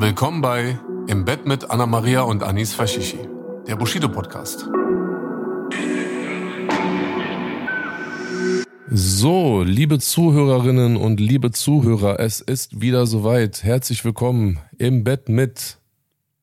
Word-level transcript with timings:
Willkommen 0.00 0.40
bei 0.40 0.78
Im 1.08 1.24
Bett 1.24 1.44
mit 1.44 1.72
Anna 1.72 1.84
Maria 1.84 2.22
und 2.22 2.44
Anis 2.44 2.72
Fashishi, 2.72 3.18
der 3.66 3.74
Bushido 3.74 4.08
Podcast. 4.08 4.68
So, 8.88 9.64
liebe 9.64 9.98
Zuhörerinnen 9.98 10.96
und 10.96 11.18
liebe 11.18 11.50
Zuhörer, 11.50 12.20
es 12.20 12.40
ist 12.40 12.80
wieder 12.80 13.06
soweit. 13.06 13.64
Herzlich 13.64 14.04
willkommen 14.04 14.60
im 14.78 15.02
Bett 15.02 15.28
mit 15.28 15.78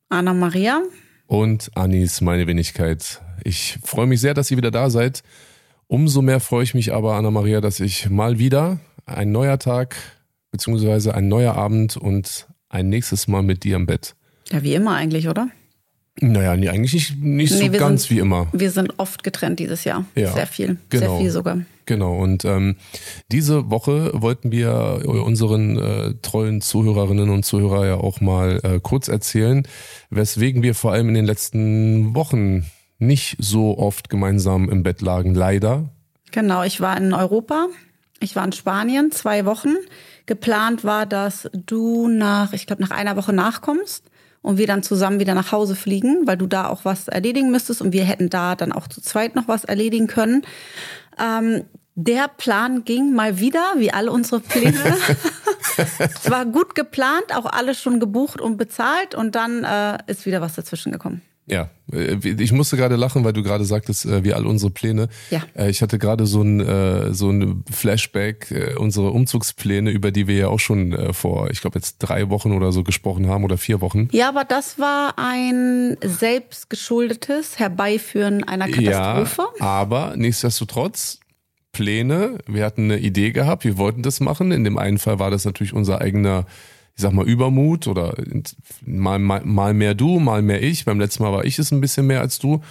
Anna 0.10 0.34
Maria 0.34 0.82
und 1.26 1.72
Anis, 1.76 2.20
meine 2.20 2.48
Wenigkeit. 2.48 3.22
Ich 3.46 3.80
freue 3.86 4.06
mich 4.06 4.20
sehr, 4.20 4.34
dass 4.34 4.52
ihr 4.52 4.58
wieder 4.58 4.72
da 4.72 4.90
seid. 4.90 5.24
Umso 5.88 6.22
mehr 6.22 6.42
freue 6.42 6.64
ich 6.64 6.74
mich 6.74 6.94
aber, 6.94 7.16
Anna 7.16 7.32
Maria, 7.32 7.62
dass 7.62 7.80
ich 7.80 8.10
mal 8.10 8.38
wieder 8.38 8.82
ein 9.06 9.32
neuer 9.32 9.60
Tag 9.60 9.96
beziehungsweise 10.52 11.16
ein 11.16 11.30
neuer 11.30 11.56
Abend 11.56 11.96
und 11.96 12.48
ein 12.76 12.90
nächstes 12.90 13.28
Mal 13.28 13.42
mit 13.42 13.64
dir 13.64 13.78
im 13.78 13.86
Bett. 13.86 14.16
Ja, 14.52 14.62
wie 14.62 14.76
immer 14.76 14.96
eigentlich, 14.96 15.28
oder? 15.28 15.50
Naja, 16.22 16.56
nee, 16.56 16.70
eigentlich 16.70 16.94
nicht, 16.94 17.18
nicht 17.22 17.60
nee, 17.60 17.66
so 17.66 17.78
ganz 17.78 18.04
sind, 18.04 18.12
wie 18.16 18.20
immer. 18.20 18.48
Wir 18.54 18.72
sind 18.72 18.94
oft 18.98 19.24
getrennt 19.24 19.60
dieses 19.60 19.84
Jahr. 19.84 20.06
Ja, 20.16 20.32
Sehr 20.32 20.48
viel. 20.48 20.78
Genau. 20.90 21.08
Sehr 21.08 21.18
viel 21.18 21.32
sogar. 21.32 21.62
Genau. 21.86 22.18
Und 22.18 22.46
ähm, 22.46 22.78
diese 23.32 23.70
Woche 23.70 24.12
wollten 24.14 24.52
wir 24.52 25.02
unseren 25.06 25.78
äh, 25.78 26.14
treuen 26.22 26.62
Zuhörerinnen 26.62 27.30
und 27.30 27.44
Zuhörer 27.44 27.86
ja 27.86 27.96
auch 27.96 28.22
mal 28.22 28.62
äh, 28.64 28.80
kurz 28.82 29.10
erzählen, 29.10 29.68
weswegen 30.10 30.64
wir 30.64 30.74
vor 30.74 30.94
allem 30.94 31.10
in 31.10 31.16
den 31.16 31.26
letzten 31.26 32.16
Wochen 32.16 32.66
nicht 32.98 33.36
so 33.40 33.78
oft 33.78 34.10
gemeinsam 34.10 34.70
im 34.70 34.84
Bett 34.84 35.02
lagen, 35.02 35.36
leider. 35.36 35.90
Genau, 36.32 36.64
ich 36.64 36.80
war 36.80 36.96
in 36.96 37.14
Europa, 37.14 37.68
ich 38.22 38.38
war 38.38 38.46
in 38.46 38.54
Spanien 38.54 39.12
zwei 39.12 39.46
Wochen. 39.46 39.76
Geplant 40.26 40.84
war, 40.84 41.06
dass 41.06 41.50
du 41.54 42.08
nach, 42.08 42.54
ich 42.54 42.68
glaube, 42.68 42.82
nach 42.82 42.92
einer 42.92 43.16
Woche 43.16 43.34
nachkommst 43.34 44.04
und 44.42 44.58
wir 44.58 44.68
dann 44.68 44.84
zusammen 44.84 45.20
wieder 45.20 45.34
nach 45.34 45.52
Hause 45.52 45.76
fliegen, 45.76 46.28
weil 46.28 46.38
du 46.38 46.48
da 46.48 46.70
auch 46.70 46.86
was 46.86 47.08
erledigen 47.08 47.52
müsstest 47.52 47.82
und 47.82 47.94
wir 47.94 48.04
hätten 48.04 48.30
da 48.30 48.56
dann 48.56 48.72
auch 48.72 48.88
zu 48.88 49.02
zweit 49.02 49.36
noch 49.36 49.48
was 49.48 49.64
erledigen 49.64 50.08
können. 50.08 50.44
Ähm, 51.20 51.64
der 51.96 52.28
Plan 52.28 52.84
ging 52.84 53.14
mal 53.14 53.40
wieder, 53.40 53.64
wie 53.78 53.92
alle 53.92 54.12
unsere 54.12 54.42
Pläne. 54.42 54.78
es 55.78 56.30
war 56.30 56.46
gut 56.46 56.76
geplant, 56.76 57.34
auch 57.34 57.46
alles 57.46 57.82
schon 57.82 58.00
gebucht 58.00 58.42
und 58.42 58.58
bezahlt 58.58 59.16
und 59.16 59.34
dann 59.34 59.64
äh, 59.64 59.98
ist 60.08 60.26
wieder 60.26 60.42
was 60.42 60.56
dazwischen 60.56 60.92
gekommen. 60.92 61.22
Ja, 61.48 61.70
äh, 61.92 62.16
ich 62.40 62.52
musste 62.52 62.76
gerade 62.76 62.96
lachen, 62.96 63.24
weil 63.24 63.34
du 63.34 63.44
gerade 63.44 63.66
sagtest, 63.66 64.06
äh, 64.06 64.24
wie 64.24 64.34
all 64.34 64.46
unsere 64.46 64.72
Pläne. 64.72 65.10
Ja. 65.30 65.44
Äh, 65.56 65.70
ich 65.70 65.82
hatte 65.82 66.00
gerade 66.00 66.26
so 66.26 66.42
ein, 66.42 67.14
so 67.14 67.30
ein 67.30 67.64
Flashback, 67.72 68.76
unsere 68.78 69.12
Umzugspläne, 69.12 69.92
über 69.92 70.12
die 70.12 70.28
wir 70.28 70.36
ja 70.36 70.48
auch 70.48 70.60
schon 70.60 71.14
vor, 71.14 71.50
ich 71.52 71.62
glaube 71.62 71.78
jetzt 71.78 71.98
drei 72.00 72.30
Wochen 72.30 72.52
oder 72.54 72.72
so 72.72 72.84
gesprochen 72.84 73.28
haben 73.28 73.44
oder 73.44 73.58
vier 73.58 73.82
Wochen. 73.82 74.10
Ja, 74.12 74.30
aber 74.30 74.44
das 74.44 74.80
war 74.80 75.16
ein 75.18 75.98
selbstgeschuldetes 76.04 77.60
Herbeiführen 77.60 78.44
einer 78.44 78.68
Katastrophe. 78.68 79.48
Ja, 79.60 79.66
aber 79.66 80.14
nichtsdestotrotz, 80.16 81.20
Pläne, 81.72 82.38
wir 82.48 82.64
hatten 82.64 82.86
eine 82.86 83.00
Idee 83.00 83.32
gehabt, 83.32 83.66
wir 83.66 83.78
wollten 83.78 84.02
das 84.02 84.20
machen. 84.20 84.52
In 84.52 84.64
dem 84.64 84.78
einen 84.78 84.98
Fall 84.98 85.20
war 85.20 85.30
das 85.30 85.46
natürlich 85.46 85.74
unser 85.74 86.02
eigener 86.02 86.46
ich 86.96 87.02
sag 87.02 87.12
mal, 87.12 87.28
Übermut 87.28 87.88
oder 87.88 88.16
mal, 88.86 89.20
mal, 89.20 89.42
mal 89.44 89.74
mehr 89.74 89.96
du, 89.96 90.20
mal 90.20 90.42
mehr 90.42 90.64
ich. 90.64 90.86
Beim 90.86 91.00
letzten 91.00 91.24
Mal 91.24 91.34
war 91.34 91.44
ich 91.44 91.60
es 91.60 91.72
ein 91.72 91.82
bisschen 91.82 92.08
mehr 92.08 92.22
als 92.22 92.40
du. 92.40 92.62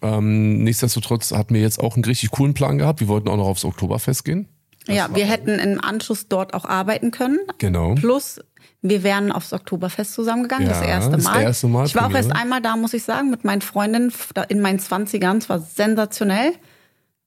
Ähm, 0.00 0.64
nichtsdestotrotz 0.64 1.32
hatten 1.32 1.54
wir 1.54 1.60
jetzt 1.60 1.78
auch 1.78 1.94
einen 1.94 2.04
richtig 2.04 2.30
coolen 2.30 2.54
Plan 2.54 2.78
gehabt. 2.78 3.00
Wir 3.00 3.08
wollten 3.08 3.28
auch 3.28 3.36
noch 3.36 3.46
aufs 3.46 3.64
Oktoberfest 3.64 4.24
gehen. 4.24 4.48
Das 4.86 4.96
ja, 4.96 5.14
wir 5.14 5.26
hätten 5.26 5.58
im 5.58 5.84
Anschluss 5.84 6.28
dort 6.28 6.54
auch 6.54 6.64
arbeiten 6.64 7.10
können. 7.10 7.38
Genau. 7.58 7.94
Plus, 7.94 8.40
wir 8.80 9.02
wären 9.02 9.32
aufs 9.32 9.52
Oktoberfest 9.52 10.14
zusammengegangen, 10.14 10.66
Ja, 10.66 10.72
das 10.72 10.82
erste 10.82 11.18
Mal. 11.18 11.34
das 11.34 11.42
erste 11.42 11.68
Mal 11.68 11.86
Ich 11.86 11.94
war 11.94 12.06
auch 12.06 12.14
erst 12.14 12.34
einmal 12.34 12.62
da, 12.62 12.74
muss 12.76 12.94
ich 12.94 13.02
sagen, 13.02 13.28
mit 13.28 13.44
meinen 13.44 13.60
Freundinnen 13.60 14.12
in 14.48 14.60
meinen 14.62 14.78
20ern. 14.78 15.38
Es 15.38 15.48
war 15.50 15.60
sensationell. 15.60 16.52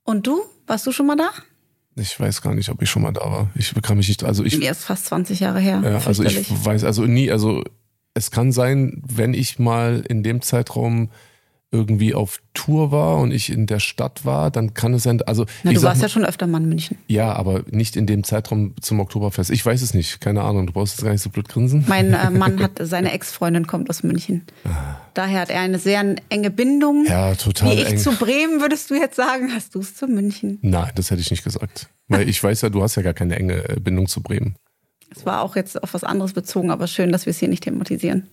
Und 0.04 0.26
du? 0.26 0.42
Warst 0.66 0.88
du 0.88 0.92
schon 0.92 1.06
mal 1.06 1.18
da? 1.18 1.30
Ich 1.96 2.20
weiß 2.20 2.42
gar 2.42 2.54
nicht, 2.54 2.70
ob 2.70 2.82
ich 2.82 2.90
schon 2.90 3.02
mal 3.02 3.12
da 3.12 3.22
war. 3.22 3.50
Ich 3.56 3.74
bekam 3.74 3.98
mich 3.98 4.08
nicht, 4.08 4.24
also 4.24 4.44
ich, 4.44 4.58
Mir 4.58 4.72
ist 4.72 4.86
fast 4.86 5.08
20 5.08 5.40
Jahre 5.40 5.60
her. 5.60 5.82
ja, 5.84 6.06
also 6.06 6.24
ich 6.24 6.50
weiß, 6.50 6.84
also 6.84 7.06
nie, 7.06 7.32
also 7.32 7.64
es 8.14 8.32
kann 8.32 8.52
sein, 8.52 9.02
wenn 9.06 9.34
ich 9.34 9.60
mal 9.60 10.04
in 10.08 10.24
dem 10.24 10.42
Zeitraum 10.42 11.10
irgendwie 11.74 12.14
auf 12.14 12.42
Tour 12.54 12.92
war 12.92 13.18
und 13.20 13.32
ich 13.32 13.50
in 13.50 13.66
der 13.66 13.80
Stadt 13.80 14.26
war, 14.26 14.52
dann 14.52 14.74
kann 14.74 14.94
es 14.94 15.04
sein, 15.04 15.22
also 15.22 15.46
Na, 15.64 15.72
du 15.72 15.82
warst 15.82 16.02
mal, 16.02 16.06
ja 16.06 16.10
schon 16.10 16.26
öfter 16.26 16.46
mal 16.46 16.62
in 16.62 16.68
München. 16.68 16.98
ja, 17.08 17.32
aber 17.34 17.64
nicht 17.72 17.96
in 17.96 18.06
dem 18.06 18.26
Zeitraum 18.26 18.76
zum 18.82 19.00
Oktoberfest. 19.00 19.50
Ich 19.52 19.66
weiß 19.66 19.82
es 19.82 19.94
nicht, 19.94 20.20
keine 20.20 20.42
Ahnung. 20.42 20.68
Du 20.68 20.74
brauchst 20.74 20.96
jetzt 20.98 21.04
gar 21.04 21.12
nicht 21.14 21.22
so 21.22 21.30
blöd 21.30 21.48
grinsen. 21.48 21.86
Mein 21.88 22.14
äh, 22.14 22.30
Mann 22.30 22.62
hat, 22.62 22.74
seine 22.82 23.14
Ex-Freundin 23.14 23.68
kommt 23.68 23.90
aus 23.90 24.04
München. 24.04 24.44
Daher 25.14 25.42
hat 25.42 25.50
er 25.50 25.62
eine 25.62 25.80
sehr 25.80 26.16
enge 26.30 26.52
Bindung. 26.52 27.06
Ah. 27.08 27.30
Ja, 27.30 27.36
total 27.36 27.78
Wie 27.78 27.82
ich 27.82 27.88
eng. 27.90 27.98
zu 27.98 28.12
Bremen, 28.12 28.60
würdest 28.60 28.90
du 28.90 28.96
jetzt 28.96 29.16
sagen, 29.16 29.52
hast 29.54 29.74
du 29.74 29.80
es 29.80 29.96
zu 29.96 30.08
München. 30.08 30.60
Nein, 30.62 30.92
das 30.96 31.10
hätte 31.10 31.22
ich 31.22 31.32
nicht 31.32 31.44
gesagt. 31.44 31.88
Weil 32.10 32.28
ich 32.28 32.44
weiß 32.44 32.62
ja, 32.62 32.70
du 32.70 32.84
hast 32.84 32.96
ja 32.96 33.02
gar 33.02 33.14
keine 33.14 33.38
enge 33.38 33.70
äh, 33.70 33.80
Bindung 33.80 34.08
zu 34.08 34.22
Bremen. 34.22 34.56
Es 35.16 35.26
war 35.26 35.42
auch 35.42 35.56
jetzt 35.56 35.82
auf 35.82 35.94
was 35.94 36.04
anderes 36.04 36.34
bezogen, 36.34 36.70
aber 36.70 36.88
schön, 36.88 37.12
dass 37.14 37.26
wir 37.26 37.32
es 37.32 37.40
hier 37.40 37.48
nicht 37.50 37.64
thematisieren. 37.64 38.28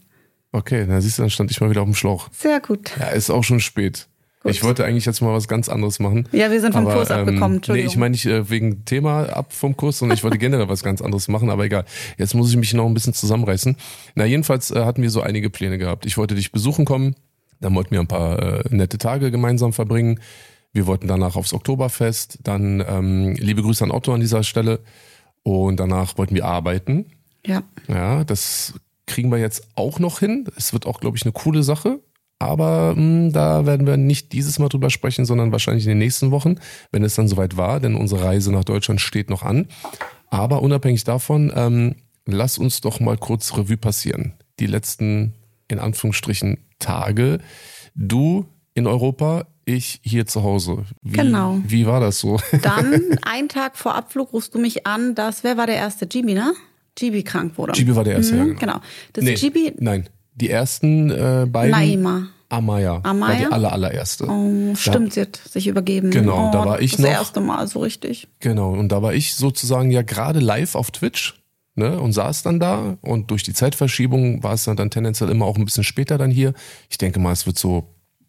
Okay, 0.52 0.86
dann 0.86 1.00
siehst 1.00 1.18
du, 1.18 1.22
dann 1.22 1.30
stand 1.30 1.50
ich 1.50 1.60
mal 1.60 1.70
wieder 1.70 1.82
auf 1.82 1.88
dem 1.88 1.94
Schlauch. 1.94 2.28
Sehr 2.32 2.60
gut. 2.60 2.92
Ja, 2.98 3.08
ist 3.08 3.30
auch 3.30 3.44
schon 3.44 3.60
spät. 3.60 4.08
Gut. 4.42 4.52
Ich 4.52 4.62
wollte 4.62 4.84
eigentlich 4.84 5.04
jetzt 5.04 5.20
mal 5.20 5.34
was 5.34 5.48
ganz 5.48 5.68
anderes 5.68 5.98
machen. 5.98 6.28
Ja, 6.30 6.50
wir 6.50 6.60
sind 6.60 6.72
vom 6.72 6.86
aber, 6.86 6.94
Kurs 6.94 7.10
abgekommen, 7.10 7.50
Nee, 7.50 7.56
Entschuldigung. 7.56 7.90
ich 7.90 7.96
meine 7.96 8.12
nicht 8.12 8.26
äh, 8.26 8.48
wegen 8.48 8.84
Thema 8.84 9.24
ab 9.24 9.52
vom 9.52 9.76
Kurs, 9.76 9.98
sondern 9.98 10.16
ich 10.16 10.22
wollte 10.22 10.38
generell 10.38 10.68
was 10.68 10.84
ganz 10.84 11.02
anderes 11.02 11.26
machen, 11.26 11.50
aber 11.50 11.64
egal. 11.64 11.84
Jetzt 12.18 12.34
muss 12.34 12.48
ich 12.50 12.56
mich 12.56 12.72
noch 12.72 12.86
ein 12.86 12.94
bisschen 12.94 13.14
zusammenreißen. 13.14 13.76
Na, 14.14 14.24
jedenfalls 14.24 14.70
äh, 14.70 14.84
hatten 14.84 15.02
wir 15.02 15.10
so 15.10 15.22
einige 15.22 15.50
Pläne 15.50 15.76
gehabt. 15.76 16.06
Ich 16.06 16.16
wollte 16.16 16.36
dich 16.36 16.52
besuchen 16.52 16.84
kommen, 16.84 17.16
dann 17.60 17.74
wollten 17.74 17.90
wir 17.90 18.00
ein 18.00 18.06
paar 18.06 18.40
äh, 18.40 18.62
nette 18.70 18.96
Tage 18.98 19.32
gemeinsam 19.32 19.72
verbringen. 19.72 20.20
Wir 20.72 20.86
wollten 20.86 21.08
danach 21.08 21.34
aufs 21.34 21.52
Oktoberfest, 21.52 22.38
dann 22.44 22.84
ähm, 22.88 23.34
liebe 23.34 23.62
Grüße 23.62 23.82
an 23.82 23.90
Otto 23.90 24.14
an 24.14 24.20
dieser 24.20 24.44
Stelle 24.44 24.78
und 25.42 25.80
danach 25.80 26.16
wollten 26.16 26.36
wir 26.36 26.44
arbeiten. 26.44 27.06
Ja. 27.44 27.64
Ja, 27.88 28.22
das 28.22 28.74
kriegen 29.08 29.30
wir 29.30 29.38
jetzt 29.38 29.66
auch 29.74 29.98
noch 29.98 30.20
hin. 30.20 30.44
Es 30.56 30.72
wird 30.72 30.86
auch, 30.86 31.00
glaube 31.00 31.16
ich, 31.16 31.24
eine 31.24 31.32
coole 31.32 31.62
Sache. 31.62 32.00
Aber 32.38 32.94
mh, 32.96 33.30
da 33.32 33.66
werden 33.66 33.86
wir 33.86 33.96
nicht 33.96 34.32
dieses 34.32 34.58
Mal 34.60 34.68
drüber 34.68 34.90
sprechen, 34.90 35.24
sondern 35.24 35.50
wahrscheinlich 35.50 35.84
in 35.84 35.90
den 35.90 35.98
nächsten 35.98 36.30
Wochen, 36.30 36.56
wenn 36.92 37.02
es 37.02 37.16
dann 37.16 37.26
soweit 37.26 37.56
war, 37.56 37.80
denn 37.80 37.96
unsere 37.96 38.22
Reise 38.22 38.52
nach 38.52 38.64
Deutschland 38.64 39.00
steht 39.00 39.28
noch 39.28 39.42
an. 39.42 39.66
Aber 40.30 40.62
unabhängig 40.62 41.02
davon, 41.02 41.52
ähm, 41.54 41.96
lass 42.26 42.58
uns 42.58 42.80
doch 42.80 43.00
mal 43.00 43.16
kurz 43.16 43.56
Revue 43.56 43.76
passieren. 43.76 44.34
Die 44.60 44.66
letzten, 44.66 45.34
in 45.66 45.80
Anführungsstrichen, 45.80 46.58
Tage. 46.78 47.38
Du 47.96 48.46
in 48.74 48.86
Europa, 48.86 49.46
ich 49.64 50.00
hier 50.04 50.26
zu 50.26 50.44
Hause. 50.44 50.84
Wie, 51.02 51.16
Genau. 51.16 51.58
Wie 51.66 51.86
war 51.86 52.00
das 52.00 52.20
so? 52.20 52.38
Dann, 52.62 53.18
einen 53.22 53.48
Tag 53.48 53.76
vor 53.76 53.96
Abflug, 53.96 54.32
rufst 54.32 54.54
du 54.54 54.58
mich 54.60 54.86
an, 54.86 55.14
dass, 55.16 55.42
wer 55.42 55.56
war 55.56 55.66
der 55.66 55.76
erste? 55.76 56.06
Gibi, 56.06 56.34
ne? 56.34 56.52
Gibi 56.98 57.22
krank 57.22 57.56
wurde. 57.56 57.72
Gibi 57.72 57.94
war 57.96 58.04
der 58.04 58.14
erste, 58.16 58.34
mhm, 58.34 58.38
ja, 58.38 58.44
genau. 58.46 58.58
genau. 58.58 58.80
Das 59.12 59.24
Nee, 59.24 59.34
Gibi, 59.34 59.72
nein, 59.78 60.08
die 60.34 60.50
ersten 60.50 61.10
äh, 61.10 61.46
beiden. 61.48 61.70
Naima. 61.72 62.28
Amaya, 62.50 63.04
war 63.04 63.04
Amaya? 63.04 63.36
die 63.36 63.52
aller, 63.52 63.72
allererste. 63.72 64.26
Oh, 64.26 64.74
stimmt, 64.74 65.12
sie 65.12 65.20
hat 65.20 65.36
sich 65.36 65.66
übergeben. 65.66 66.10
Genau, 66.10 66.48
oh, 66.48 66.50
da 66.50 66.64
war 66.64 66.80
ich 66.80 66.92
das 66.92 67.00
noch- 67.00 67.08
Das 67.08 67.18
erste 67.18 67.40
Mal 67.40 67.68
so 67.68 67.80
richtig. 67.80 68.26
Genau, 68.40 68.70
und 68.72 68.88
da 68.90 69.02
war 69.02 69.12
ich 69.12 69.34
sozusagen 69.34 69.90
ja 69.90 70.00
gerade 70.00 70.38
live 70.40 70.74
auf 70.74 70.90
Twitch 70.90 71.42
ne, 71.74 72.00
und 72.00 72.14
saß 72.14 72.42
dann 72.44 72.58
da 72.58 72.96
und 73.02 73.30
durch 73.30 73.42
die 73.42 73.52
Zeitverschiebung 73.52 74.42
war 74.42 74.54
es 74.54 74.64
dann, 74.64 74.76
dann 74.78 74.88
tendenziell 74.90 75.28
immer 75.28 75.44
auch 75.44 75.58
ein 75.58 75.64
bisschen 75.66 75.84
später 75.84 76.16
dann 76.16 76.30
hier. 76.30 76.54
Ich 76.88 76.96
denke 76.96 77.20
mal, 77.20 77.32
es 77.32 77.44
wird 77.46 77.58
so 77.58 77.84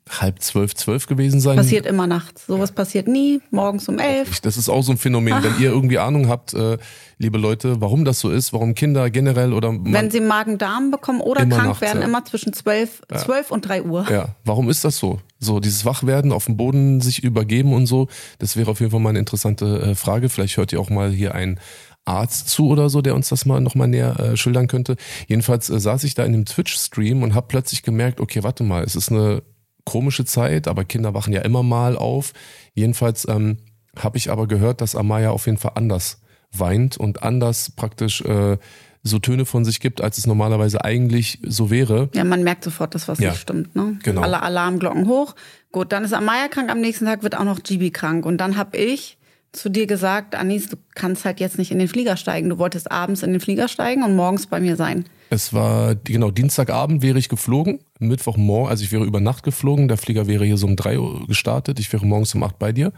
halb 0.10 0.42
zwölf, 0.42 0.76
zwölf 0.76 1.08
gewesen 1.08 1.40
sein. 1.40 1.58
Passiert 1.58 1.86
immer 1.86 2.08
nachts. 2.08 2.48
Sowas 2.48 2.72
passiert 2.72 3.08
nie. 3.08 3.42
Morgens 3.52 3.88
um 3.88 4.00
elf. 4.00 4.40
Das 4.42 4.58
ist 4.58 4.70
auch 4.70 4.82
so 4.82 4.92
ein 4.92 4.98
Phänomen, 4.98 5.44
wenn 5.44 5.60
ihr 5.60 5.70
irgendwie 5.70 6.00
Ahnung 6.00 6.28
habt, 6.28 6.54
äh, 6.54 6.78
liebe 7.18 7.38
Leute, 7.38 7.80
warum 7.82 8.06
das 8.06 8.20
so 8.20 8.30
ist, 8.30 8.54
warum 8.54 8.76
Kinder 8.76 9.10
generell 9.10 9.54
oder 9.54 9.74
Wenn 9.80 10.10
sie 10.10 10.22
Magen-Darm 10.22 10.92
bekommen 10.92 11.22
oder 11.22 11.46
krank 11.46 11.66
nachts, 11.66 11.82
werden, 11.82 12.02
ja. 12.02 12.08
immer 12.08 12.26
zwischen 12.26 12.54
zwölf, 12.54 13.02
zwölf 13.16 13.52
und 13.52 13.68
drei 13.68 13.84
Uhr. 13.84 14.10
Ja, 14.10 14.36
warum 14.44 14.70
ist 14.70 14.84
das 14.84 14.98
so? 14.98 15.20
So 15.40 15.60
dieses 15.60 15.86
Wachwerden, 15.86 16.32
auf 16.32 16.46
dem 16.46 16.58
Boden 16.58 17.02
sich 17.02 17.24
übergeben 17.24 17.74
und 17.74 17.86
so, 17.86 18.08
das 18.40 18.58
wäre 18.58 18.72
auf 18.72 18.80
jeden 18.80 18.92
Fall 18.92 19.00
mal 19.00 19.10
eine 19.10 19.20
interessante 19.20 19.82
äh, 19.82 19.96
Frage. 19.96 20.30
Vielleicht 20.30 20.58
hört 20.58 20.74
ihr 20.74 20.80
auch 20.80 20.90
mal 20.90 21.12
hier 21.12 21.36
ein 21.36 21.60
Arzt 22.06 22.50
zu 22.50 22.70
oder 22.70 22.90
so, 22.90 23.02
der 23.02 23.16
uns 23.16 23.30
das 23.30 23.46
mal 23.46 23.62
nochmal 23.62 23.88
näher 23.88 24.20
äh, 24.20 24.38
schildern 24.38 24.68
könnte. 24.68 24.96
Jedenfalls 25.28 25.70
äh, 25.70 25.80
saß 25.80 26.04
ich 26.06 26.16
da 26.16 26.24
in 26.24 26.34
dem 26.34 26.46
Twitch-Stream 26.46 27.22
und 27.24 27.36
habe 27.36 27.48
plötzlich 27.48 27.84
gemerkt, 27.84 28.20
okay, 28.20 28.44
warte 28.44 28.64
mal, 28.64 28.84
es 28.84 28.96
ist 28.96 29.12
eine 29.12 29.44
komische 29.86 30.26
Zeit, 30.26 30.68
aber 30.68 30.84
Kinder 30.86 31.14
wachen 31.14 31.34
ja 31.34 31.42
immer 31.42 31.64
mal 31.64 31.98
auf. 31.98 32.34
Jedenfalls 32.74 33.28
ähm, 33.28 33.58
habe 33.98 34.18
ich 34.18 34.31
aber 34.31 34.48
gehört, 34.48 34.81
dass 34.81 34.96
Amaya 34.96 35.31
auf 35.31 35.46
jeden 35.46 35.58
Fall 35.58 35.72
anders 35.76 36.22
weint 36.52 36.98
und 36.98 37.24
anders 37.24 37.72
praktisch 37.76 38.22
äh, 38.22 38.58
so 39.04 39.20
Töne 39.20 39.46
von 39.46 39.64
sich 39.64 39.80
gibt, 39.80 40.02
als 40.02 40.18
es 40.18 40.28
normalerweise 40.28 40.84
eigentlich 40.84 41.40
so 41.44 41.70
wäre. 41.70 42.10
Ja, 42.14 42.24
man 42.24 42.44
merkt 42.44 42.64
sofort, 42.64 42.96
dass 42.96 43.08
was 43.08 43.20
Ja. 43.20 43.30
nicht 43.31 43.42
stimmt. 43.42 43.76
Ne? 43.76 43.98
Genau. 44.04 44.22
Alle 44.22 44.42
Alarmglocken 44.42 45.08
hoch. 45.08 45.36
Gut, 45.72 45.92
dann 45.92 46.04
ist 46.04 46.14
Amaya 46.14 46.48
krank, 46.50 46.70
am 46.70 46.81
nächsten 46.81 47.06
Tag 47.06 47.24
wird 47.24 47.38
auch 47.38 47.44
noch 47.46 47.62
Gibi 47.64 47.92
krank. 47.92 48.26
Und 48.26 48.40
dann 48.40 48.58
habe 48.58 48.78
ich 48.78 49.18
zu 49.51 49.69
dir 49.69 49.88
gesagt, 49.88 50.36
Anis, 50.36 50.68
du 50.69 50.78
kannst 50.96 51.25
halt 51.25 51.40
jetzt 51.40 51.57
nicht 51.57 51.72
in 51.72 51.80
den 51.80 51.88
Flieger 51.88 52.18
steigen. 52.18 52.50
Du 52.50 52.57
wolltest 52.57 52.92
abends 52.92 53.24
in 53.24 53.31
den 53.31 53.40
Flieger 53.40 53.68
steigen 53.68 54.04
und 54.04 54.16
morgens 54.16 54.48
bei 54.48 54.60
mir 54.60 54.75
sein. 54.75 55.06
Es 55.30 55.54
war, 55.54 55.96
genau, 55.96 56.31
Dienstagabend 56.31 57.01
wäre 57.01 57.19
ich 57.19 57.30
geflogen, 57.30 57.80
Mittwochmorgen, 58.00 58.69
also 58.69 58.84
ich 58.84 58.92
wäre 58.92 59.06
über 59.06 59.19
Nacht 59.19 59.44
geflogen, 59.44 59.88
der 59.88 59.98
Flieger 59.98 60.28
wäre 60.28 60.46
hier 60.46 60.57
so 60.57 60.66
um 60.66 60.75
drei 60.75 61.00
Uhr 61.00 61.28
gestartet, 61.28 61.80
ich 61.80 61.92
wäre 61.94 62.06
morgens 62.06 62.34
um 62.34 62.44
acht 62.44 62.57
bei 62.57 62.72
dir. 62.72 62.92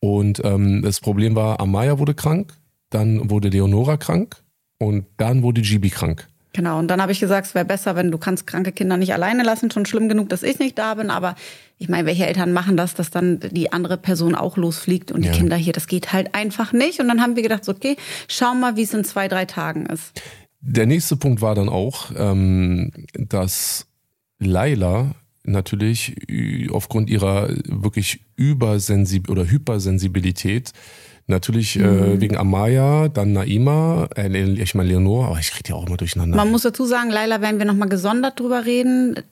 Und 0.00 0.42
ähm, 0.44 0.82
das 0.82 1.00
Problem 1.00 1.34
war, 1.34 1.60
Amaya 1.60 1.98
wurde 1.98 2.14
krank, 2.14 2.54
dann 2.90 3.30
wurde 3.30 3.48
Leonora 3.48 3.96
krank 3.96 4.42
und 4.78 5.06
dann 5.16 5.42
wurde 5.42 5.62
Gibi 5.62 5.90
krank. 5.90 6.28
Genau, 6.56 6.78
und 6.78 6.88
dann 6.88 7.02
habe 7.02 7.12
ich 7.12 7.20
gesagt, 7.20 7.48
es 7.48 7.54
wäre 7.54 7.66
besser, 7.66 7.96
wenn 7.96 8.10
du 8.10 8.16
kannst 8.16 8.46
kranke 8.46 8.72
Kinder 8.72 8.96
nicht 8.96 9.12
alleine 9.12 9.42
lassen. 9.42 9.70
Schon 9.70 9.84
schlimm 9.84 10.08
genug, 10.08 10.30
dass 10.30 10.42
ich 10.42 10.58
nicht 10.58 10.78
da 10.78 10.94
bin, 10.94 11.10
aber 11.10 11.34
ich 11.76 11.90
meine, 11.90 12.06
welche 12.06 12.24
Eltern 12.26 12.54
machen 12.54 12.78
das, 12.78 12.94
dass 12.94 13.10
dann 13.10 13.40
die 13.50 13.72
andere 13.74 13.98
Person 13.98 14.34
auch 14.34 14.56
losfliegt 14.56 15.12
und 15.12 15.22
Ja. 15.22 15.32
die 15.32 15.38
Kinder 15.38 15.56
hier, 15.56 15.74
das 15.74 15.86
geht 15.86 16.14
halt 16.14 16.34
einfach 16.34 16.72
nicht. 16.72 16.98
Und 16.98 17.08
dann 17.08 17.20
haben 17.20 17.36
wir 17.36 17.42
gedacht, 17.42 17.68
okay, 17.68 17.98
schau 18.26 18.54
mal, 18.54 18.74
wie 18.76 18.84
es 18.84 18.94
in 18.94 19.04
zwei, 19.04 19.28
drei 19.28 19.44
Tagen 19.44 19.84
ist. 19.84 20.22
Der 20.62 20.86
nächste 20.86 21.16
Punkt 21.16 21.42
war 21.42 21.54
dann 21.54 21.68
auch, 21.68 22.10
ähm, 22.16 22.90
dass 23.12 23.86
Laila 24.38 25.14
natürlich 25.44 26.16
aufgrund 26.72 27.10
ihrer 27.10 27.50
wirklich 27.66 28.20
Übersensib 28.36 29.28
oder 29.28 29.44
Hypersensibilität 29.50 30.72
natürlich 31.26 31.78
äh, 31.78 32.20
wegen 32.20 32.36
Amaya, 32.36 33.08
dann 33.08 33.32
Naima, 33.32 34.08
äh, 34.16 34.28
ich 34.28 34.74
meine 34.74 34.90
Leonor, 34.90 35.26
aber 35.26 35.38
ich 35.38 35.50
krieg 35.50 35.64
die 35.64 35.72
auch 35.72 35.86
immer 35.86 35.96
durcheinander. 35.96 36.36
Man 36.36 36.50
muss 36.50 36.62
dazu 36.62 36.84
sagen, 36.84 37.10
Laila 37.10 37.40
werden 37.40 37.58
wir 37.58 37.66
nochmal 37.66 37.88
gesondert 37.88 38.38
drüber 38.40 38.64
reden. 38.64 39.22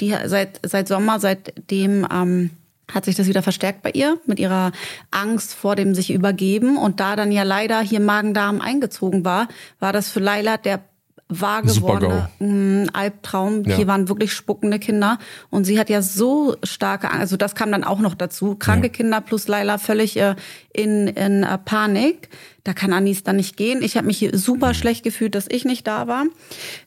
Die 0.00 0.12
seit, 0.24 0.60
seit 0.64 0.88
Sommer, 0.88 1.20
seitdem 1.20 2.06
ähm, 2.12 2.50
hat 2.92 3.04
sich 3.04 3.14
das 3.14 3.28
wieder 3.28 3.42
verstärkt 3.42 3.82
bei 3.82 3.90
ihr 3.90 4.18
mit 4.26 4.40
ihrer 4.40 4.72
Angst 5.10 5.54
vor 5.54 5.76
dem 5.76 5.94
sich 5.94 6.12
übergeben. 6.12 6.76
Und 6.76 6.98
da 6.98 7.14
dann 7.14 7.30
ja 7.30 7.44
leider 7.44 7.80
hier 7.80 8.00
Magen-Darm 8.00 8.60
eingezogen 8.60 9.24
war, 9.24 9.48
war 9.78 9.92
das 9.92 10.08
für 10.10 10.20
Laila 10.20 10.56
der 10.56 10.80
wahr 11.28 11.62
gewordene 11.62 12.28
mm, 12.38 12.90
Albtraum. 12.92 13.64
Ja. 13.64 13.76
Hier 13.76 13.86
waren 13.86 14.08
wirklich 14.08 14.32
spuckende 14.32 14.78
Kinder. 14.78 15.18
Und 15.50 15.64
sie 15.64 15.78
hat 15.78 15.88
ja 15.90 16.02
so 16.02 16.56
starke 16.62 17.08
Angst, 17.08 17.20
also 17.20 17.36
das 17.36 17.54
kam 17.54 17.72
dann 17.72 17.82
auch 17.84 17.98
noch 18.00 18.14
dazu. 18.14 18.56
Kranke 18.56 18.86
Ja. 18.88 18.92
Kinder 18.92 19.20
plus 19.20 19.48
Laila 19.48 19.78
völlig 19.78 20.16
äh, 20.18 20.34
in, 20.72 21.08
in 21.08 21.42
äh, 21.42 21.58
Panik. 21.58 22.28
Da 22.62 22.72
kann 22.74 22.92
Anis 22.92 23.22
dann 23.22 23.36
nicht 23.36 23.56
gehen. 23.56 23.82
Ich 23.82 23.96
habe 23.96 24.06
mich 24.06 24.18
hier 24.18 24.36
super 24.38 24.68
Mhm. 24.68 24.74
schlecht 24.74 25.02
gefühlt, 25.04 25.34
dass 25.34 25.46
ich 25.48 25.64
nicht 25.64 25.86
da 25.86 26.06
war. 26.06 26.24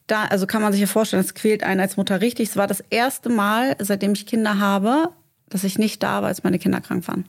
Da, 0.07 0.23
also 0.25 0.47
kann 0.47 0.61
man 0.61 0.71
sich 0.71 0.81
ja 0.81 0.87
vorstellen, 0.87 1.23
es 1.23 1.33
quält 1.33 1.63
einen 1.63 1.79
als 1.81 1.97
Mutter 1.97 2.21
richtig. 2.21 2.49
Es 2.49 2.57
war 2.57 2.67
das 2.67 2.81
erste 2.89 3.29
Mal, 3.29 3.75
seitdem 3.79 4.13
ich 4.13 4.25
Kinder 4.25 4.59
habe, 4.59 5.09
dass 5.49 5.63
ich 5.63 5.77
nicht 5.77 6.01
da 6.03 6.21
war, 6.21 6.29
als 6.29 6.43
meine 6.43 6.59
Kinder 6.59 6.79
krank 6.81 7.07
waren. 7.07 7.25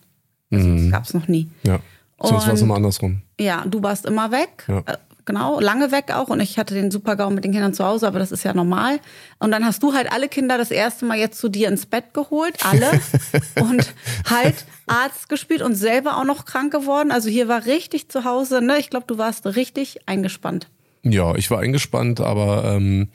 Also, 0.52 0.74
Das 0.76 0.90
gab's 0.90 1.14
noch 1.14 1.28
nie. 1.28 1.48
ja, 1.62 1.80
sonst 2.22 2.46
war 2.46 2.54
es 2.54 2.62
immer 2.62 2.76
andersrum. 2.76 3.22
Ja, 3.38 3.64
du 3.66 3.82
warst 3.82 4.06
immer 4.06 4.30
weg. 4.32 4.64
Ja. 4.68 4.82
Genau, 5.28 5.60
lange 5.60 5.92
weg 5.92 6.10
auch 6.14 6.28
und 6.28 6.40
ich 6.40 6.58
hatte 6.58 6.72
den 6.72 6.90
Super-GAU 6.90 7.28
mit 7.28 7.44
den 7.44 7.52
Kindern 7.52 7.74
zu 7.74 7.84
Hause, 7.84 8.06
aber 8.06 8.18
das 8.18 8.32
ist 8.32 8.44
ja 8.44 8.54
normal. 8.54 8.98
Und 9.38 9.50
dann 9.50 9.62
hast 9.62 9.82
du 9.82 9.92
halt 9.92 10.10
alle 10.10 10.26
Kinder 10.26 10.56
das 10.56 10.70
erste 10.70 11.04
Mal 11.04 11.18
jetzt 11.18 11.38
zu 11.38 11.50
dir 11.50 11.68
ins 11.68 11.84
Bett 11.84 12.14
geholt, 12.14 12.54
alle, 12.64 12.90
und 13.60 13.92
halt 14.24 14.64
Arzt 14.86 15.28
gespielt 15.28 15.60
und 15.60 15.74
selber 15.74 16.16
auch 16.16 16.24
noch 16.24 16.46
krank 16.46 16.72
geworden. 16.72 17.10
Also 17.10 17.28
hier 17.28 17.46
war 17.46 17.66
richtig 17.66 18.08
zu 18.08 18.24
Hause, 18.24 18.62
ne? 18.62 18.78
Ich 18.78 18.88
glaube, 18.88 19.04
du 19.06 19.18
warst 19.18 19.44
richtig 19.44 19.98
eingespannt. 20.06 20.68
Ja, 21.02 21.34
ich 21.34 21.50
war 21.50 21.58
eingespannt, 21.58 22.22
aber 22.22 22.64
ähm, 22.64 23.10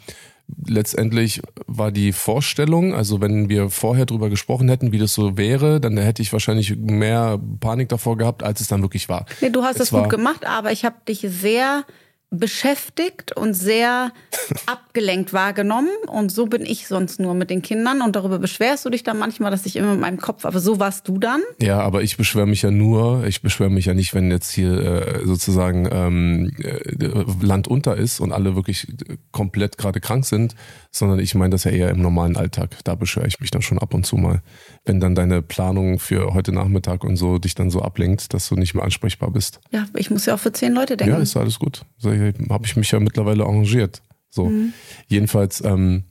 letztendlich 0.68 1.42
war 1.68 1.92
die 1.92 2.12
Vorstellung, 2.12 2.94
also 2.94 3.22
wenn 3.22 3.50
wir 3.50 3.70
vorher 3.70 4.06
drüber 4.06 4.30
gesprochen 4.30 4.70
hätten, 4.70 4.92
wie 4.92 4.98
das 4.98 5.14
so 5.14 5.38
wäre, 5.38 5.80
dann 5.80 5.98
hätte 5.98 6.22
ich 6.22 6.32
wahrscheinlich 6.34 6.76
mehr 6.76 7.40
Panik 7.60 7.90
davor 7.90 8.18
gehabt, 8.18 8.44
als 8.44 8.62
es 8.62 8.68
dann 8.68 8.82
wirklich 8.82 9.10
war. 9.10 9.26
Nee, 9.42 9.50
du 9.50 9.64
hast 9.64 9.78
Es 9.78 9.84
es 9.84 9.92
gut 9.92 10.10
gemacht, 10.10 10.46
aber 10.46 10.72
ich 10.72 10.86
habe 10.86 10.96
dich 11.08 11.20
sehr 11.28 11.86
beschäftigt 12.34 13.36
und 13.38 13.54
sehr 13.54 14.12
abgelenkt 14.66 15.34
wahrgenommen. 15.34 15.90
Und 16.08 16.32
so 16.32 16.48
bin 16.48 16.66
ich 16.66 16.88
sonst 16.88 17.20
nur 17.20 17.34
mit 17.34 17.50
den 17.50 17.62
Kindern. 17.62 18.02
Und 18.02 18.16
darüber 18.16 18.40
beschwerst 18.40 18.86
du 18.86 18.90
dich 18.90 19.04
dann 19.04 19.18
manchmal, 19.20 19.52
dass 19.52 19.66
ich 19.66 19.76
immer 19.76 19.92
mit 19.92 20.02
meinem 20.02 20.20
Kopf, 20.20 20.46
aber 20.46 20.60
so 20.60 20.80
warst 20.80 21.08
du 21.08 21.18
dann. 21.18 21.42
Ja, 21.62 21.80
aber 21.80 22.02
ich 22.02 22.18
beschwere 22.18 22.48
mich 22.48 22.64
ja 22.64 22.72
nur, 22.72 23.26
ich 23.26 23.42
beschwere 23.42 23.70
mich 23.70 23.86
ja 23.86 23.94
nicht, 23.94 24.14
wenn 24.14 24.32
jetzt 24.32 24.52
hier 24.52 24.80
äh, 24.80 25.26
sozusagen 25.26 25.88
ähm, 25.92 26.52
äh, 26.64 27.46
Land 27.46 27.68
unter 27.68 27.96
ist 27.96 28.20
und 28.20 28.32
alle 28.32 28.56
wirklich 28.56 28.88
komplett 29.32 29.78
gerade 29.78 30.00
krank 30.00 30.26
sind, 30.26 30.56
sondern 30.92 31.20
ich 31.20 31.36
meine 31.36 31.52
das 31.52 31.64
ja 31.64 31.72
eher 31.72 31.90
im 31.90 32.02
normalen 32.02 32.36
Alltag. 32.36 32.78
Da 32.84 32.96
beschwere 32.96 33.28
ich 33.28 33.40
mich 33.40 33.52
dann 33.52 33.62
schon 33.62 33.78
ab 33.78 33.94
und 33.94 34.06
zu 34.06 34.18
mal. 34.18 34.42
Wenn 34.86 35.00
dann 35.00 35.16
deine 35.16 35.42
Planung 35.42 36.00
für 36.00 36.34
heute 36.34 36.52
Nachmittag 36.52 37.04
und 37.04 37.16
so 37.16 37.38
dich 37.38 37.56
dann 37.56 37.70
so 37.70 37.82
ablenkt, 37.82 38.34
dass 38.34 38.50
du 38.50 38.56
nicht 38.56 38.74
mehr 38.74 38.84
ansprechbar 38.84 39.32
bist. 39.32 39.60
Ja, 39.72 39.86
ich 39.96 40.10
muss 40.10 40.26
ja 40.26 40.36
auch 40.36 40.40
für 40.40 40.52
zehn 40.52 40.74
Leute 40.74 40.98
denken. 40.98 41.14
Ja, 41.14 41.22
ist 41.22 41.38
alles 41.38 41.60
gut. 41.60 41.86
So, 41.98 42.12
Habe 42.50 42.66
ich 42.66 42.76
mich 42.76 42.92
ja 42.92 43.00
mittlerweile 43.00 43.44
arrangiert. 43.44 44.02
So. 44.30 44.52
Jedenfalls 45.08 45.64
ähm, 45.64 46.06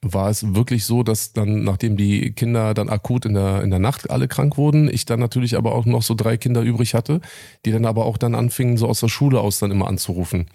war 0.00 0.30
es 0.30 0.54
wirklich 0.54 0.84
so, 0.84 1.02
dass 1.02 1.32
dann, 1.32 1.64
nachdem 1.64 1.96
die 1.96 2.32
Kinder 2.32 2.74
dann 2.74 2.88
akut 2.88 3.24
in 3.24 3.34
der, 3.34 3.62
in 3.62 3.70
der 3.70 3.78
Nacht 3.78 4.10
alle 4.10 4.28
krank 4.28 4.56
wurden, 4.56 4.92
ich 4.92 5.04
dann 5.04 5.20
natürlich 5.20 5.56
aber 5.56 5.74
auch 5.74 5.86
noch 5.86 6.02
so 6.02 6.14
drei 6.14 6.36
Kinder 6.36 6.62
übrig 6.62 6.94
hatte, 6.94 7.20
die 7.64 7.72
dann 7.72 7.84
aber 7.84 8.04
auch 8.04 8.16
dann 8.16 8.34
anfingen, 8.34 8.76
so 8.76 8.88
aus 8.88 9.00
der 9.00 9.08
Schule 9.08 9.40
aus 9.40 9.58
dann 9.58 9.70
immer 9.70 9.88
anzurufen. 9.88 10.46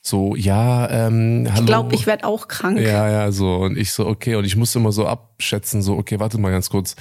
So, 0.00 0.36
ja, 0.36 0.88
ähm, 0.88 1.48
hallo. 1.50 1.60
ich 1.60 1.66
glaube, 1.66 1.94
ich 1.94 2.06
werde 2.06 2.26
auch 2.26 2.46
krank. 2.46 2.78
Ja, 2.78 3.10
ja, 3.10 3.32
so. 3.32 3.56
Und 3.56 3.76
ich 3.76 3.90
so, 3.90 4.06
okay. 4.06 4.36
Und 4.36 4.44
ich 4.44 4.54
musste 4.54 4.78
immer 4.78 4.92
so 4.92 5.06
abschätzen, 5.06 5.82
so, 5.82 5.96
okay, 5.96 6.20
warte 6.20 6.38
mal 6.38 6.52
ganz 6.52 6.70
kurz. 6.70 6.94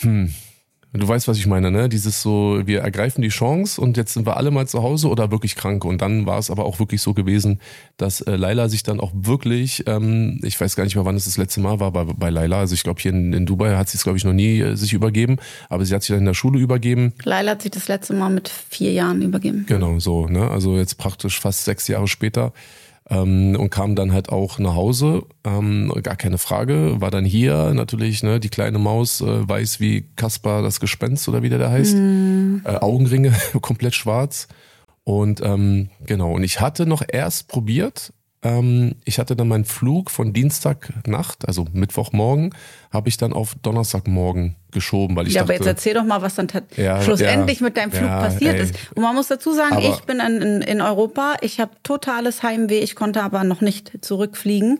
Hm. 0.00 0.34
Du 0.96 1.08
weißt, 1.08 1.28
was 1.28 1.38
ich 1.38 1.46
meine, 1.46 1.70
ne? 1.70 1.88
Dieses 1.88 2.22
so, 2.22 2.60
wir 2.64 2.80
ergreifen 2.80 3.22
die 3.22 3.28
Chance 3.28 3.80
und 3.80 3.96
jetzt 3.96 4.14
sind 4.14 4.26
wir 4.26 4.36
alle 4.36 4.50
mal 4.50 4.66
zu 4.66 4.82
Hause 4.82 5.08
oder 5.08 5.30
wirklich 5.30 5.56
krank. 5.56 5.84
Und 5.84 6.02
dann 6.02 6.26
war 6.26 6.38
es 6.38 6.50
aber 6.50 6.64
auch 6.64 6.78
wirklich 6.78 7.02
so 7.02 7.14
gewesen, 7.14 7.60
dass 7.96 8.20
äh, 8.20 8.36
Laila 8.36 8.68
sich 8.68 8.82
dann 8.82 9.00
auch 9.00 9.12
wirklich, 9.14 9.84
ähm, 9.86 10.40
ich 10.42 10.60
weiß 10.60 10.76
gar 10.76 10.84
nicht 10.84 10.96
mehr, 10.96 11.04
wann 11.04 11.16
es 11.16 11.24
das 11.24 11.36
letzte 11.36 11.60
Mal 11.60 11.80
war 11.80 11.92
bei, 11.92 12.04
bei 12.04 12.30
Laila. 12.30 12.60
Also 12.60 12.74
ich 12.74 12.82
glaube, 12.82 13.00
hier 13.00 13.12
in, 13.12 13.32
in 13.32 13.46
Dubai 13.46 13.76
hat 13.76 13.88
sie 13.88 13.96
es, 13.96 14.04
glaube 14.04 14.18
ich, 14.18 14.24
noch 14.24 14.32
nie 14.32 14.60
äh, 14.60 14.76
sich 14.76 14.92
übergeben. 14.92 15.36
Aber 15.68 15.84
sie 15.84 15.94
hat 15.94 16.02
sich 16.02 16.08
dann 16.08 16.20
in 16.20 16.26
der 16.26 16.34
Schule 16.34 16.58
übergeben. 16.58 17.12
Laila 17.24 17.52
hat 17.52 17.62
sich 17.62 17.70
das 17.70 17.88
letzte 17.88 18.14
Mal 18.14 18.30
mit 18.30 18.48
vier 18.48 18.92
Jahren 18.92 19.22
übergeben. 19.22 19.64
Genau, 19.68 19.98
so, 19.98 20.26
ne? 20.26 20.50
Also 20.50 20.76
jetzt 20.76 20.98
praktisch 20.98 21.40
fast 21.40 21.64
sechs 21.64 21.88
Jahre 21.88 22.08
später. 22.08 22.52
Ähm, 23.08 23.56
und 23.56 23.70
kam 23.70 23.94
dann 23.94 24.12
halt 24.12 24.30
auch 24.30 24.58
nach 24.58 24.74
Hause, 24.74 25.22
ähm, 25.44 25.92
gar 26.02 26.16
keine 26.16 26.38
Frage, 26.38 27.00
war 27.00 27.12
dann 27.12 27.24
hier 27.24 27.72
natürlich, 27.72 28.24
ne, 28.24 28.40
die 28.40 28.48
kleine 28.48 28.78
Maus 28.78 29.20
äh, 29.20 29.48
weiß 29.48 29.78
wie 29.78 30.06
Kaspar 30.16 30.62
das 30.62 30.80
Gespenst 30.80 31.28
oder 31.28 31.42
wie 31.42 31.48
der 31.48 31.58
da 31.58 31.70
heißt, 31.70 31.94
äh, 31.94 32.76
Augenringe 32.80 33.32
komplett 33.60 33.94
schwarz. 33.94 34.48
Und 35.04 35.40
ähm, 35.40 35.90
genau, 36.04 36.32
und 36.32 36.42
ich 36.42 36.60
hatte 36.60 36.84
noch 36.84 37.02
erst 37.06 37.46
probiert, 37.46 38.12
ich 39.04 39.18
hatte 39.18 39.34
dann 39.34 39.48
meinen 39.48 39.64
Flug 39.64 40.10
von 40.10 40.32
Dienstagnacht, 40.32 41.48
also 41.48 41.66
Mittwochmorgen, 41.72 42.54
habe 42.92 43.08
ich 43.08 43.16
dann 43.16 43.32
auf 43.32 43.56
Donnerstagmorgen 43.62 44.54
geschoben, 44.70 45.16
weil 45.16 45.26
ich 45.26 45.34
ja, 45.34 45.42
aber 45.42 45.54
dachte, 45.54 45.64
jetzt 45.64 45.66
erzähl 45.78 45.94
doch 45.94 46.04
mal, 46.04 46.22
was 46.22 46.36
dann 46.36 46.46
Ja, 46.76 47.02
schlussendlich 47.02 47.60
ja, 47.60 47.64
mit 47.64 47.76
deinem 47.76 47.90
Flug 47.90 48.08
ja, 48.08 48.20
passiert 48.20 48.54
ey. 48.54 48.62
ist. 48.62 48.74
Und 48.94 49.02
man 49.02 49.14
muss 49.16 49.28
dazu 49.28 49.52
sagen, 49.52 49.76
Aber- 49.76 49.88
ich 49.88 50.00
bin 50.02 50.20
in, 50.20 50.42
in, 50.42 50.60
in 50.60 50.80
Europa, 50.80 51.34
ich 51.40 51.58
habe 51.60 51.72
totales 51.82 52.42
Heimweh, 52.42 52.78
ich 52.80 52.94
konnte 52.94 53.22
aber 53.22 53.42
noch 53.42 53.62
nicht 53.62 54.04
zurückfliegen. 54.04 54.78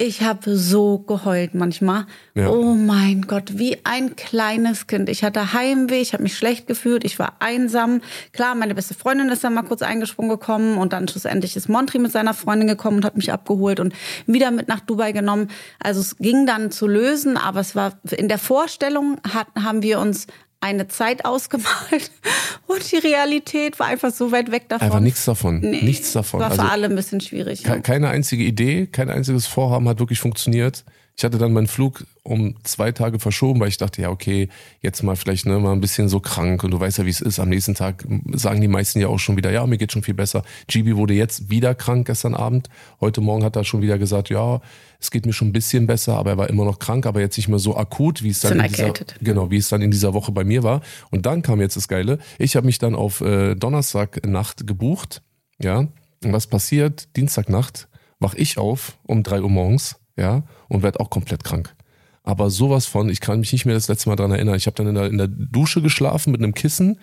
Ich 0.00 0.22
habe 0.22 0.56
so 0.56 0.98
geheult 0.98 1.54
manchmal. 1.54 2.06
Ja. 2.36 2.50
Oh 2.50 2.74
mein 2.74 3.22
Gott, 3.22 3.58
wie 3.58 3.78
ein 3.82 4.14
kleines 4.14 4.86
Kind. 4.86 5.08
Ich 5.08 5.24
hatte 5.24 5.52
Heimweh, 5.52 6.00
ich 6.00 6.12
habe 6.12 6.22
mich 6.22 6.36
schlecht 6.36 6.68
gefühlt, 6.68 7.04
ich 7.04 7.18
war 7.18 7.32
einsam. 7.40 8.00
Klar, 8.32 8.54
meine 8.54 8.76
beste 8.76 8.94
Freundin 8.94 9.28
ist 9.28 9.42
dann 9.42 9.54
mal 9.54 9.64
kurz 9.64 9.82
eingesprungen 9.82 10.30
gekommen 10.30 10.78
und 10.78 10.92
dann 10.92 11.08
schlussendlich 11.08 11.56
ist 11.56 11.68
Montri 11.68 11.98
mit 11.98 12.12
seiner 12.12 12.32
Freundin 12.32 12.68
gekommen 12.68 12.98
und 12.98 13.04
hat 13.04 13.16
mich 13.16 13.32
abgeholt 13.32 13.80
und 13.80 13.92
wieder 14.26 14.52
mit 14.52 14.68
nach 14.68 14.78
Dubai 14.78 15.10
genommen. 15.10 15.48
Also 15.80 16.00
es 16.00 16.16
ging 16.18 16.46
dann 16.46 16.70
zu 16.70 16.86
lösen, 16.86 17.36
aber 17.36 17.58
es 17.58 17.74
war 17.74 17.98
in 18.08 18.28
der 18.28 18.38
Vorstellung 18.38 19.16
hat, 19.28 19.48
haben 19.56 19.82
wir 19.82 19.98
uns 19.98 20.28
eine 20.60 20.88
Zeit 20.88 21.24
ausgemalt 21.24 22.10
und 22.66 22.90
die 22.90 22.96
Realität 22.96 23.78
war 23.78 23.86
einfach 23.86 24.12
so 24.12 24.32
weit 24.32 24.50
weg 24.50 24.68
davon. 24.68 24.86
einfach 24.86 25.00
nichts 25.00 25.24
davon, 25.24 25.60
Nee, 25.60 25.82
nichts 25.82 26.12
davon. 26.12 26.40
War 26.40 26.50
Also, 26.50 26.62
für 26.62 26.68
alle 26.70 26.86
ein 26.86 26.96
bisschen 26.96 27.20
schwierig. 27.20 27.62
Ke- 27.62 27.80
Keine 27.80 28.08
einzige 28.08 28.42
Idee, 28.44 28.86
kein 28.86 29.08
einziges 29.10 29.46
Vorhaben 29.46 29.88
hat 29.88 29.98
wirklich 30.00 30.18
funktioniert. 30.20 30.84
Ich 31.18 31.24
hatte 31.24 31.36
dann 31.36 31.52
meinen 31.52 31.66
Flug 31.66 32.06
um 32.22 32.54
zwei 32.62 32.92
Tage 32.92 33.18
verschoben, 33.18 33.58
weil 33.58 33.66
ich 33.66 33.76
dachte, 33.76 34.00
ja, 34.00 34.10
okay, 34.10 34.48
jetzt 34.82 35.02
mal 35.02 35.16
vielleicht 35.16 35.46
ne, 35.46 35.58
mal 35.58 35.72
ein 35.72 35.80
bisschen 35.80 36.08
so 36.08 36.20
krank 36.20 36.62
und 36.62 36.70
du 36.70 36.78
weißt 36.78 36.98
ja, 36.98 37.06
wie 37.06 37.10
es 37.10 37.20
ist. 37.20 37.40
Am 37.40 37.48
nächsten 37.48 37.74
Tag 37.74 38.06
sagen 38.34 38.60
die 38.60 38.68
meisten 38.68 39.00
ja 39.00 39.08
auch 39.08 39.18
schon 39.18 39.36
wieder, 39.36 39.50
ja, 39.50 39.66
mir 39.66 39.78
geht 39.78 39.90
schon 39.90 40.04
viel 40.04 40.14
besser. 40.14 40.44
GB 40.68 40.94
wurde 40.94 41.14
jetzt 41.14 41.50
wieder 41.50 41.74
krank 41.74 42.06
gestern 42.06 42.34
Abend. 42.34 42.68
Heute 43.00 43.20
Morgen 43.20 43.42
hat 43.42 43.56
er 43.56 43.64
schon 43.64 43.82
wieder 43.82 43.98
gesagt, 43.98 44.30
ja, 44.30 44.60
es 45.00 45.10
geht 45.10 45.26
mir 45.26 45.32
schon 45.32 45.48
ein 45.48 45.52
bisschen 45.52 45.88
besser, 45.88 46.14
aber 46.14 46.30
er 46.30 46.36
war 46.38 46.48
immer 46.50 46.64
noch 46.64 46.78
krank, 46.78 47.04
aber 47.04 47.18
jetzt 47.18 47.36
nicht 47.36 47.48
mehr 47.48 47.58
so 47.58 47.76
akut, 47.76 48.22
wie 48.22 48.30
es 48.30 48.38
dann, 48.38 48.60
in 48.60 48.68
dieser, 48.68 48.92
genau, 49.20 49.50
wie 49.50 49.56
es 49.56 49.68
dann 49.68 49.82
in 49.82 49.90
dieser 49.90 50.14
Woche 50.14 50.30
bei 50.30 50.44
mir 50.44 50.62
war. 50.62 50.82
Und 51.10 51.26
dann 51.26 51.42
kam 51.42 51.60
jetzt 51.60 51.76
das 51.76 51.88
Geile. 51.88 52.20
Ich 52.38 52.54
habe 52.54 52.66
mich 52.66 52.78
dann 52.78 52.94
auf 52.94 53.22
äh, 53.22 53.56
Donnerstagnacht 53.56 54.68
gebucht. 54.68 55.22
Ja. 55.60 55.78
Und 55.78 56.32
was 56.32 56.46
passiert? 56.46 57.16
Dienstagnacht 57.16 57.88
wach 58.20 58.34
ich 58.34 58.56
auf 58.56 58.98
um 59.02 59.24
drei 59.24 59.42
Uhr 59.42 59.50
morgens 59.50 59.96
ja, 60.18 60.42
und 60.68 60.82
werde 60.82 61.00
auch 61.00 61.10
komplett 61.10 61.44
krank. 61.44 61.74
Aber 62.22 62.50
sowas 62.50 62.84
von, 62.84 63.08
ich 63.08 63.20
kann 63.20 63.40
mich 63.40 63.52
nicht 63.52 63.64
mehr 63.64 63.74
das 63.74 63.88
letzte 63.88 64.10
Mal 64.10 64.16
dran 64.16 64.30
erinnern. 64.30 64.56
Ich 64.56 64.66
habe 64.66 64.76
dann 64.76 64.88
in 64.88 64.94
der, 64.94 65.06
in 65.06 65.16
der 65.16 65.28
Dusche 65.28 65.80
geschlafen 65.80 66.30
mit 66.32 66.42
einem 66.42 66.52
Kissen, 66.52 66.98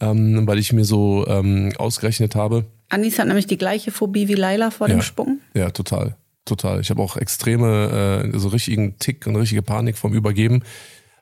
ähm, 0.00 0.46
weil 0.46 0.58
ich 0.58 0.72
mir 0.72 0.84
so 0.84 1.26
ähm, 1.26 1.72
ausgerechnet 1.78 2.34
habe. 2.34 2.66
Anis 2.90 3.18
hat 3.18 3.28
nämlich 3.28 3.46
die 3.46 3.56
gleiche 3.56 3.90
Phobie 3.90 4.28
wie 4.28 4.34
Laila 4.34 4.70
vor 4.70 4.88
ja, 4.88 4.96
dem 4.96 5.02
Sprung. 5.02 5.40
Ja, 5.54 5.70
total. 5.70 6.16
Total. 6.44 6.80
Ich 6.80 6.90
habe 6.90 7.02
auch 7.02 7.16
extreme, 7.16 8.30
äh, 8.32 8.38
so 8.38 8.48
richtigen 8.48 8.98
Tick 8.98 9.26
und 9.26 9.36
richtige 9.36 9.62
Panik 9.62 9.96
vom 9.96 10.12
Übergeben. 10.12 10.62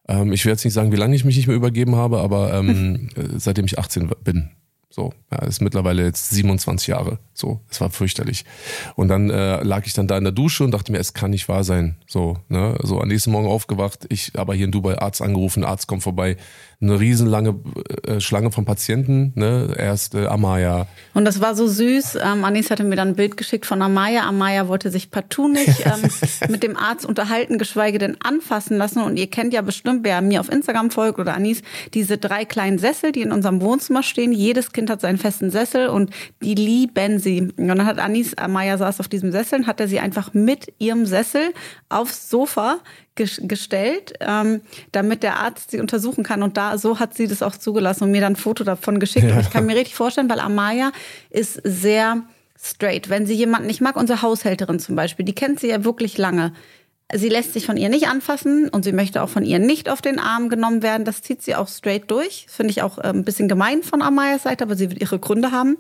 Ähm, 0.09 0.33
ich 0.33 0.45
werde 0.45 0.55
jetzt 0.55 0.65
nicht 0.65 0.75
sagen, 0.75 0.93
wie 0.93 0.97
lange 0.97 1.15
ich 1.15 1.25
mich 1.25 1.37
nicht 1.37 1.47
mehr 1.47 1.57
übergeben 1.57 1.97
habe, 1.97 2.21
aber 2.21 2.55
ähm, 2.55 3.11
seitdem 3.37 3.67
ich 3.67 3.79
18 3.79 4.11
bin. 4.25 4.51
So, 4.89 5.13
ja, 5.31 5.39
ist 5.45 5.61
mittlerweile 5.61 6.05
jetzt 6.05 6.31
27 6.31 6.89
Jahre. 6.89 7.19
So, 7.37 7.61
es 7.71 7.81
war 7.83 7.91
fürchterlich. 7.91 8.47
Und 8.95 9.09
dann 9.09 9.29
äh, 9.29 9.63
lag 9.63 9.87
ich 9.87 9.93
dann 9.93 10.09
da 10.09 10.17
in 10.17 10.25
der 10.25 10.33
Dusche 10.33 10.65
und 10.65 10.71
dachte 10.71 10.91
mir, 10.91 10.99
es 10.99 11.13
kann 11.13 11.31
nicht 11.31 11.49
wahr 11.49 11.65
sein. 11.65 11.97
So, 12.07 12.39
ne, 12.49 12.79
so 12.83 13.01
am 13.01 13.09
nächsten 13.09 13.31
Morgen 13.31 13.47
aufgewacht, 13.47 14.07
ich 14.09 14.33
aber 14.37 14.55
hier 14.55 14.65
in 14.65 14.73
Dubai 14.73 14.99
Arzt 14.99 15.21
angerufen, 15.21 15.63
Arzt 15.63 15.87
kommt 15.87 16.03
vorbei, 16.03 16.39
eine 16.81 17.01
riesenlange 17.01 17.55
äh, 18.07 18.21
Schlange 18.21 18.53
von 18.53 18.65
Patienten, 18.65 19.33
ne, 19.35 19.75
erst 19.79 20.15
äh, 20.15 20.27
Amaya. 20.27 20.87
Und 21.15 21.25
das 21.25 21.41
war 21.41 21.55
so 21.55 21.67
süß. 21.67 22.19
Ähm, 22.23 22.45
Anis 22.45 22.71
hatte 22.71 22.85
mir 22.85 22.97
dann 22.97 23.09
ein 23.09 23.17
Bild 23.17 23.37
geschickt 23.37 23.67
von 23.67 23.81
Amaya. 23.81 24.27
Amaya 24.27 24.69
wollte 24.69 24.91
sich 24.91 25.11
partout 25.11 25.49
nicht 25.49 25.81
ähm, 25.87 26.09
mit 26.49 26.63
dem 26.63 26.77
Arzt 26.77 27.07
unterhalten, 27.07 27.59
geschweige 27.59 27.99
denn 27.99 28.17
anfassen 28.23 28.77
lassen. 28.77 29.03
Und 29.03 29.19
ihr 29.19 29.27
kennt 29.27 29.55
ja 29.55 29.63
bestimmt, 29.63 30.05
wer 30.05 30.21
mir 30.21 30.41
auf 30.41 30.51
Instagram 30.51 30.91
folgt 30.91 31.19
oder 31.19 31.35
Anis, 31.35 31.63
diese 31.95 32.19
drei 32.19 32.45
kleinen 32.45 32.79
Sessel, 32.79 33.13
die 33.13 33.23
in 33.23 33.33
unserem 33.33 33.61
Wohnzimmer 33.61 34.03
stehen. 34.03 34.33
Jedes 34.33 34.73
Kind 34.73 34.91
hat 34.91 35.01
seinen 35.01 35.19
festen 35.19 35.51
Sessel 35.51 35.89
und 35.89 36.11
die 36.43 36.55
lieben 36.55 37.19
sie. 37.27 37.41
Und 37.41 37.67
dann 37.69 37.85
hat 37.85 37.99
Anis, 37.99 38.35
Amaya 38.35 38.79
saß 38.79 39.01
auf 39.01 39.09
diesem 39.09 39.33
Sessel 39.33 39.61
und 39.61 39.67
hat 39.67 39.81
er 39.81 39.89
sie 39.89 39.99
einfach 39.99 40.33
mit 40.33 40.73
ihrem 40.79 41.07
Sessel 41.07 41.53
aufs 41.89 42.31
Sofa 42.31 42.79
gestellt, 43.17 44.13
ähm, 44.21 44.61
damit 44.93 45.23
der 45.23 45.39
Arzt 45.41 45.73
sie 45.73 45.81
untersuchen 45.81 46.23
kann. 46.23 46.43
Und 46.43 46.57
da 46.57 46.79
so 46.79 47.01
hat 47.01 47.15
sie 47.15 47.27
das 47.27 47.43
auch 47.43 47.57
zugelassen 47.57 48.05
und 48.05 48.13
mir 48.13 48.21
dann 48.21 48.35
ein 48.35 48.37
Foto 48.37 48.63
davon 48.63 49.01
geschickt. 49.01 49.27
Ja. 49.27 49.35
Und 49.35 49.41
ich 49.41 49.51
kann 49.51 49.67
mir 49.67 49.75
richtig 49.75 49.97
vorstellen, 49.97 50.31
weil 50.31 50.41
Amaya 50.41 50.93
ist 51.31 51.61
sehr 51.65 52.23
straight. 52.61 53.09
Wenn 53.09 53.27
sie 53.27 53.35
jemanden 53.35 53.67
nicht 53.67 53.81
mag, 53.81 53.97
unsere 53.97 54.23
Haushälterin 54.23 54.79
zum 54.79 54.95
Beispiel, 54.95 55.25
die 55.25 55.35
kennt 55.35 55.61
sie 55.61 55.69
ja 55.69 55.85
wirklich 55.85 56.19
lange. 56.19 56.53
Sie 57.15 57.29
lässt 57.29 57.53
sich 57.53 57.67
von 57.67 57.77
ihr 57.77 57.89
nicht 57.89 58.09
anfassen 58.09 58.69
und 58.69 58.85
sie 58.85 58.93
möchte 58.93 59.23
auch 59.23 59.29
von 59.29 59.45
ihr 59.45 59.61
nicht 59.61 59.89
auf 59.89 60.03
den 60.03 60.19
Arm 60.19 60.49
genommen 60.49 60.83
werden. 60.83 61.05
Das 61.05 61.23
zieht 61.23 61.41
sie 61.41 61.55
auch 61.55 61.69
straight 61.69 62.11
durch. 62.11 62.47
Finde 62.49 62.73
ich 62.73 62.83
auch 62.83 62.99
äh, 62.99 63.09
ein 63.09 63.25
bisschen 63.25 63.49
gemein 63.49 63.85
von 63.85 64.03
Amayas 64.03 64.43
Seite, 64.43 64.65
aber 64.65 64.75
sie 64.75 64.91
wird 64.91 65.01
ihre 65.01 65.21
Gründe 65.21 65.53
haben. 65.53 65.77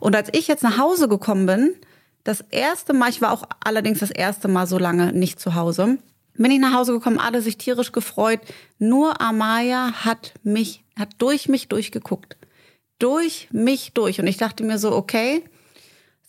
Und 0.00 0.16
als 0.16 0.30
ich 0.32 0.48
jetzt 0.48 0.62
nach 0.62 0.78
Hause 0.78 1.08
gekommen 1.08 1.44
bin, 1.44 1.74
das 2.24 2.42
erste 2.50 2.94
Mal, 2.94 3.10
ich 3.10 3.20
war 3.20 3.32
auch 3.32 3.42
allerdings 3.62 3.98
das 3.98 4.10
erste 4.10 4.48
Mal 4.48 4.66
so 4.66 4.78
lange 4.78 5.12
nicht 5.12 5.40
zu 5.40 5.54
Hause, 5.54 5.98
bin 6.34 6.50
ich 6.50 6.60
nach 6.60 6.72
Hause 6.72 6.92
gekommen, 6.92 7.18
alle 7.18 7.42
sich 7.42 7.58
tierisch 7.58 7.92
gefreut. 7.92 8.40
Nur 8.78 9.20
Amaya 9.20 10.04
hat 10.04 10.32
mich, 10.42 10.84
hat 10.98 11.10
durch 11.18 11.48
mich 11.48 11.68
durchgeguckt. 11.68 12.38
Durch 12.98 13.48
mich 13.52 13.92
durch. 13.92 14.20
Und 14.20 14.26
ich 14.26 14.38
dachte 14.38 14.64
mir 14.64 14.78
so, 14.78 14.92
okay, 14.92 15.44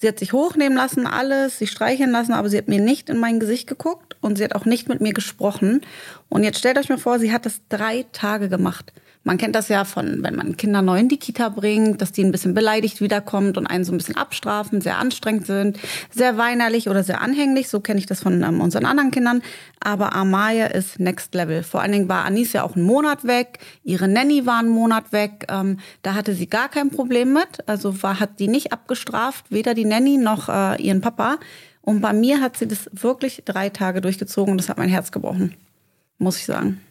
Sie 0.04 0.10
hat 0.10 0.20
sich 0.20 0.34
hochnehmen 0.34 0.78
lassen, 0.78 1.08
alles, 1.08 1.60
sich 1.60 1.72
streicheln 1.72 2.12
lassen, 2.12 2.34
aber 2.34 2.50
sie 2.50 2.58
hat 2.58 2.68
mir 2.68 2.82
nicht 2.82 3.10
in 3.10 3.18
mein 3.18 3.40
Gesicht 3.40 3.68
geguckt 3.68 4.18
und 4.20 4.38
sie 4.38 4.44
hat 4.44 4.54
auch 4.54 4.66
nicht 4.66 4.90
mit 4.90 5.00
mir 5.00 5.14
gesprochen. 5.14 5.80
Und 6.28 6.44
jetzt 6.44 6.60
stellt 6.60 6.78
euch 6.78 6.90
mal 6.90 6.98
vor, 6.98 7.20
sie 7.20 7.32
hat 7.32 7.46
das 7.46 7.62
drei 7.70 8.06
Tage 8.12 8.50
gemacht. 8.50 8.92
Man 9.26 9.38
kennt 9.38 9.56
das 9.56 9.70
ja 9.70 9.86
von, 9.86 10.22
wenn 10.22 10.36
man 10.36 10.58
Kinder 10.58 10.82
neu 10.82 11.00
in 11.00 11.08
die 11.08 11.18
Kita 11.18 11.48
bringt, 11.48 12.02
dass 12.02 12.12
die 12.12 12.24
ein 12.24 12.32
bisschen 12.32 12.54
beleidigt 12.54 13.00
wiederkommt 13.00 13.58
und 13.58 13.68
einen 13.68 13.86
so 13.86 13.94
ein 13.94 13.98
bisschen 13.98 14.18
abstrafen, 14.18 14.82
sehr 14.82 14.98
anstrengend 14.98 15.46
sind, 15.46 15.80
sehr 16.12 16.38
weinerlich 16.38 16.90
oder 16.90 17.04
sehr 17.04 17.22
anhänglich. 17.22 17.70
So 17.70 17.80
kenne 17.80 18.00
ich 18.00 18.06
das 18.06 18.22
von 18.22 18.44
ähm, 18.44 18.60
unseren 18.60 18.86
anderen 18.86 19.12
Kindern. 19.12 19.42
Aber 19.80 20.14
Amaya 20.14 20.68
ist 20.68 21.00
next 21.00 21.34
level. 21.36 21.64
Vor 21.64 21.82
allen 21.82 21.94
Dingen 21.94 22.10
war 22.10 22.26
Anis 22.26 22.52
ja 22.52 22.64
auch 22.64 22.76
einen 22.76 22.86
Monat 22.86 23.26
weg. 23.26 23.60
Ihre 23.84 24.10
Nanny 24.10 24.46
war 24.46 24.60
einen 24.60 24.70
Monat 24.70 25.14
weg. 25.14 25.46
Ähm, 25.50 25.80
da 26.02 26.16
hatte 26.16 26.34
sie 26.34 26.48
gar 26.48 26.68
kein 26.68 26.90
Problem 26.90 27.32
mit. 27.32 27.68
Also 27.68 28.04
war, 28.04 28.20
hat 28.20 28.40
die 28.40 28.50
nicht 28.50 28.74
abgestraft, 28.74 29.46
weder 29.50 29.74
die 29.74 29.86
Nanny 29.86 30.18
noch 30.18 30.50
äh, 30.50 30.82
ihren 30.82 31.00
Papa. 31.00 31.38
Und 31.82 32.02
bei 32.02 32.12
mir 32.12 32.42
hat 32.42 32.58
sie 32.58 32.68
das 32.68 32.90
wirklich 32.92 33.44
drei 33.46 33.70
Tage 33.70 34.02
durchgezogen 34.02 34.52
und 34.52 34.58
das 34.58 34.68
hat 34.70 34.78
mein 34.78 34.90
Herz 34.90 35.12
gebrochen. 35.12 35.56
Muss 36.18 36.38
ich 36.38 36.46
sagen. 36.46 36.82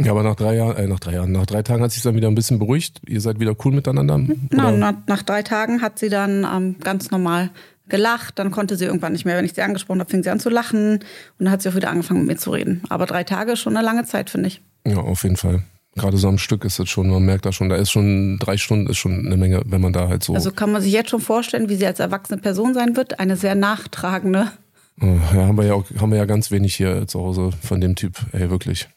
Ja, 0.00 0.12
aber 0.12 0.22
nach 0.22 0.36
drei 0.36 0.54
Jahren, 0.54 0.76
äh, 0.76 0.86
nach 0.86 1.00
drei 1.00 1.14
Jahren, 1.14 1.32
nach 1.32 1.46
drei 1.46 1.62
Tagen 1.62 1.82
hat 1.82 1.90
sich 1.90 2.02
dann 2.02 2.14
wieder 2.14 2.28
ein 2.28 2.34
bisschen 2.34 2.60
beruhigt. 2.60 3.00
Ihr 3.06 3.20
seid 3.20 3.40
wieder 3.40 3.56
cool 3.64 3.72
miteinander. 3.72 4.20
Na, 4.50 4.70
nach, 4.70 4.94
nach, 5.06 5.22
drei 5.24 5.42
Tagen 5.42 5.82
hat 5.82 5.98
sie 5.98 6.08
dann 6.08 6.44
ähm, 6.44 6.76
ganz 6.78 7.10
normal 7.10 7.50
gelacht. 7.88 8.38
Dann 8.38 8.52
konnte 8.52 8.76
sie 8.76 8.84
irgendwann 8.84 9.12
nicht 9.12 9.24
mehr, 9.24 9.36
wenn 9.36 9.44
ich 9.44 9.54
sie 9.54 9.62
angesprochen 9.62 9.98
habe, 9.98 10.10
fing 10.10 10.22
sie 10.22 10.30
an 10.30 10.38
zu 10.38 10.50
lachen 10.50 10.92
und 10.92 11.02
dann 11.38 11.50
hat 11.50 11.62
sie 11.62 11.68
auch 11.68 11.74
wieder 11.74 11.90
angefangen 11.90 12.20
mit 12.20 12.28
mir 12.28 12.36
zu 12.36 12.50
reden. 12.50 12.82
Aber 12.88 13.06
drei 13.06 13.24
Tage 13.24 13.52
ist 13.52 13.60
schon 13.60 13.76
eine 13.76 13.84
lange 13.84 14.04
Zeit, 14.04 14.30
finde 14.30 14.48
ich. 14.48 14.62
Ja, 14.86 14.98
auf 14.98 15.24
jeden 15.24 15.36
Fall. 15.36 15.64
Gerade 15.96 16.16
so 16.16 16.28
am 16.28 16.38
Stück 16.38 16.64
ist 16.64 16.78
es 16.78 16.88
schon, 16.88 17.10
man 17.10 17.24
merkt 17.24 17.44
da 17.44 17.50
schon, 17.50 17.68
da 17.68 17.74
ist 17.74 17.90
schon 17.90 18.38
drei 18.38 18.56
Stunden 18.56 18.88
ist 18.88 18.98
schon 18.98 19.26
eine 19.26 19.36
Menge, 19.36 19.62
wenn 19.66 19.80
man 19.80 19.92
da 19.92 20.08
halt 20.08 20.22
so. 20.22 20.32
Also 20.34 20.52
kann 20.52 20.70
man 20.70 20.80
sich 20.80 20.92
jetzt 20.92 21.10
schon 21.10 21.20
vorstellen, 21.20 21.68
wie 21.68 21.74
sie 21.74 21.86
als 21.86 21.98
erwachsene 21.98 22.40
Person 22.40 22.72
sein 22.72 22.94
wird. 22.94 23.18
Eine 23.18 23.36
sehr 23.36 23.56
nachtragende. 23.56 24.52
Ja, 25.00 25.46
haben 25.46 25.56
wir 25.56 25.64
ja 25.64 25.74
auch, 25.74 25.84
haben 26.00 26.12
wir 26.12 26.18
ja 26.18 26.24
ganz 26.24 26.52
wenig 26.52 26.76
hier 26.76 27.08
zu 27.08 27.20
Hause 27.20 27.50
von 27.62 27.80
dem 27.80 27.96
Typ. 27.96 28.14
Ey, 28.32 28.48
wirklich. 28.48 28.88